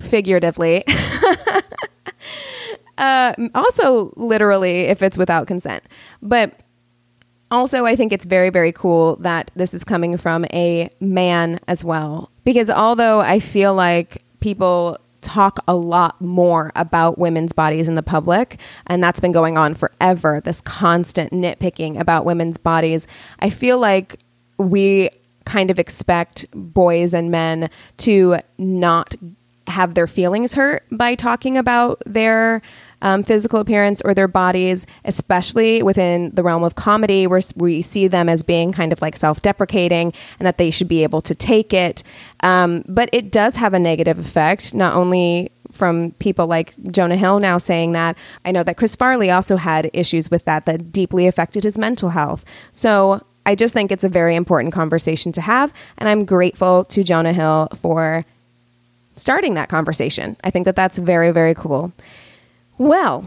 figuratively 0.00 0.82
uh, 2.98 3.32
also 3.54 4.12
literally 4.16 4.80
if 4.80 5.02
it's 5.02 5.16
without 5.16 5.46
consent 5.46 5.84
but 6.20 6.58
also, 7.50 7.84
I 7.84 7.96
think 7.96 8.12
it's 8.12 8.24
very, 8.24 8.50
very 8.50 8.72
cool 8.72 9.16
that 9.16 9.50
this 9.54 9.74
is 9.74 9.84
coming 9.84 10.16
from 10.16 10.44
a 10.52 10.90
man 11.00 11.60
as 11.68 11.84
well. 11.84 12.30
Because 12.44 12.70
although 12.70 13.20
I 13.20 13.38
feel 13.38 13.74
like 13.74 14.24
people 14.40 14.98
talk 15.20 15.58
a 15.66 15.74
lot 15.74 16.20
more 16.20 16.70
about 16.76 17.18
women's 17.18 17.52
bodies 17.52 17.88
in 17.88 17.94
the 17.94 18.02
public, 18.02 18.60
and 18.86 19.02
that's 19.02 19.20
been 19.20 19.32
going 19.32 19.58
on 19.58 19.74
forever, 19.74 20.40
this 20.44 20.60
constant 20.60 21.32
nitpicking 21.32 21.98
about 21.98 22.24
women's 22.24 22.58
bodies, 22.58 23.06
I 23.40 23.50
feel 23.50 23.78
like 23.78 24.20
we 24.58 25.10
kind 25.44 25.70
of 25.70 25.78
expect 25.78 26.46
boys 26.52 27.14
and 27.14 27.30
men 27.30 27.70
to 27.98 28.38
not 28.58 29.14
have 29.68 29.94
their 29.94 30.06
feelings 30.06 30.54
hurt 30.54 30.84
by 30.90 31.14
talking 31.14 31.56
about 31.56 32.02
their 32.06 32.62
um, 33.02 33.22
physical 33.22 33.60
appearance 33.60 34.00
or 34.04 34.14
their 34.14 34.28
bodies, 34.28 34.86
especially 35.04 35.82
within 35.82 36.30
the 36.34 36.42
realm 36.42 36.64
of 36.64 36.74
comedy, 36.74 37.26
where 37.26 37.40
we 37.56 37.82
see 37.82 38.08
them 38.08 38.28
as 38.28 38.42
being 38.42 38.72
kind 38.72 38.92
of 38.92 39.02
like 39.02 39.16
self 39.16 39.42
deprecating 39.42 40.12
and 40.38 40.46
that 40.46 40.58
they 40.58 40.70
should 40.70 40.88
be 40.88 41.02
able 41.02 41.20
to 41.22 41.34
take 41.34 41.72
it. 41.72 42.02
Um, 42.40 42.84
but 42.88 43.08
it 43.12 43.30
does 43.30 43.56
have 43.56 43.74
a 43.74 43.78
negative 43.78 44.18
effect, 44.18 44.74
not 44.74 44.94
only 44.94 45.50
from 45.72 46.12
people 46.12 46.46
like 46.46 46.74
Jonah 46.90 47.16
Hill 47.16 47.38
now 47.38 47.58
saying 47.58 47.92
that. 47.92 48.16
I 48.44 48.52
know 48.52 48.62
that 48.62 48.76
Chris 48.76 48.96
Farley 48.96 49.30
also 49.30 49.56
had 49.56 49.90
issues 49.92 50.30
with 50.30 50.44
that 50.44 50.64
that 50.64 50.90
deeply 50.90 51.26
affected 51.26 51.64
his 51.64 51.78
mental 51.78 52.10
health. 52.10 52.44
So 52.72 53.20
I 53.44 53.54
just 53.54 53.74
think 53.74 53.92
it's 53.92 54.04
a 54.04 54.08
very 54.08 54.34
important 54.34 54.72
conversation 54.72 55.32
to 55.32 55.40
have. 55.40 55.72
And 55.98 56.08
I'm 56.08 56.24
grateful 56.24 56.84
to 56.86 57.04
Jonah 57.04 57.32
Hill 57.32 57.68
for 57.76 58.24
starting 59.16 59.54
that 59.54 59.68
conversation. 59.68 60.36
I 60.42 60.50
think 60.50 60.64
that 60.64 60.76
that's 60.76 60.98
very, 60.98 61.30
very 61.30 61.54
cool. 61.54 61.92
Well, 62.78 63.24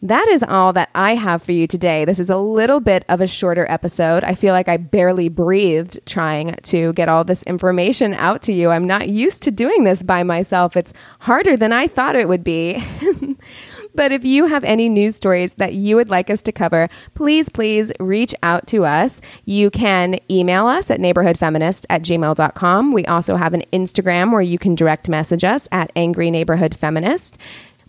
that 0.00 0.28
is 0.28 0.44
all 0.44 0.72
that 0.74 0.90
I 0.94 1.16
have 1.16 1.42
for 1.42 1.50
you 1.50 1.66
today. 1.66 2.04
This 2.04 2.20
is 2.20 2.30
a 2.30 2.38
little 2.38 2.78
bit 2.78 3.04
of 3.08 3.20
a 3.20 3.26
shorter 3.26 3.66
episode. 3.68 4.22
I 4.22 4.34
feel 4.34 4.54
like 4.54 4.68
I 4.68 4.76
barely 4.76 5.28
breathed 5.28 5.98
trying 6.06 6.54
to 6.54 6.92
get 6.92 7.08
all 7.08 7.24
this 7.24 7.42
information 7.42 8.14
out 8.14 8.40
to 8.42 8.52
you. 8.52 8.70
I'm 8.70 8.86
not 8.86 9.08
used 9.08 9.42
to 9.42 9.50
doing 9.50 9.82
this 9.82 10.04
by 10.04 10.22
myself. 10.22 10.76
It's 10.76 10.92
harder 11.20 11.56
than 11.56 11.72
I 11.72 11.88
thought 11.88 12.14
it 12.14 12.28
would 12.28 12.44
be. 12.44 12.82
but 13.94 14.12
if 14.12 14.24
you 14.24 14.46
have 14.46 14.62
any 14.62 14.88
news 14.88 15.16
stories 15.16 15.54
that 15.54 15.74
you 15.74 15.96
would 15.96 16.10
like 16.10 16.30
us 16.30 16.42
to 16.42 16.52
cover, 16.52 16.86
please, 17.14 17.48
please 17.48 17.90
reach 17.98 18.36
out 18.44 18.68
to 18.68 18.84
us. 18.84 19.20
You 19.46 19.68
can 19.68 20.20
email 20.30 20.68
us 20.68 20.92
at 20.92 21.00
neighborhoodfeminist 21.00 21.86
at 21.90 22.02
gmail.com. 22.02 22.92
We 22.92 23.04
also 23.06 23.34
have 23.34 23.52
an 23.52 23.64
Instagram 23.72 24.30
where 24.30 24.42
you 24.42 24.60
can 24.60 24.76
direct 24.76 25.08
message 25.08 25.42
us 25.42 25.68
at 25.72 25.90
angry 25.96 26.30
neighborhood 26.30 26.76
feminist. 26.76 27.36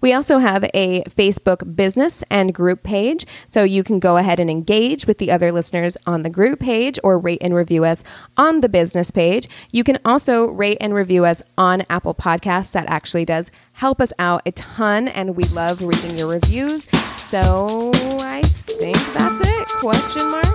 We 0.01 0.13
also 0.13 0.37
have 0.37 0.63
a 0.73 1.03
Facebook 1.03 1.75
business 1.75 2.23
and 2.29 2.53
group 2.53 2.83
page, 2.83 3.25
so 3.47 3.63
you 3.63 3.83
can 3.83 3.99
go 3.99 4.17
ahead 4.17 4.39
and 4.39 4.49
engage 4.49 5.05
with 5.05 5.17
the 5.17 5.31
other 5.31 5.51
listeners 5.51 5.97
on 6.05 6.21
the 6.21 6.29
group 6.29 6.59
page 6.59 6.99
or 7.03 7.19
rate 7.19 7.39
and 7.41 7.53
review 7.53 7.85
us 7.85 8.03
on 8.37 8.61
the 8.61 8.69
business 8.69 9.11
page. 9.11 9.47
You 9.71 9.83
can 9.83 9.99
also 10.05 10.47
rate 10.47 10.77
and 10.79 10.93
review 10.93 11.25
us 11.25 11.43
on 11.57 11.83
Apple 11.89 12.15
Podcasts. 12.15 12.71
That 12.71 12.89
actually 12.89 13.25
does 13.25 13.51
help 13.73 14.01
us 14.01 14.13
out 14.19 14.41
a 14.45 14.51
ton, 14.51 15.07
and 15.07 15.35
we 15.35 15.43
love 15.45 15.81
reading 15.83 16.17
your 16.17 16.29
reviews. 16.29 16.89
So 17.19 17.91
I 18.19 18.41
think 18.43 18.97
that's 19.13 19.41
it. 19.41 19.67
Question 19.79 20.31
mark. 20.31 20.45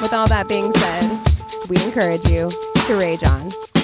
With 0.00 0.12
all 0.12 0.26
that 0.28 0.48
being 0.48 0.72
said, 0.74 1.68
we 1.68 1.76
encourage 1.84 2.28
you 2.28 2.50
to 2.86 2.96
rage 2.96 3.24
on. 3.24 3.83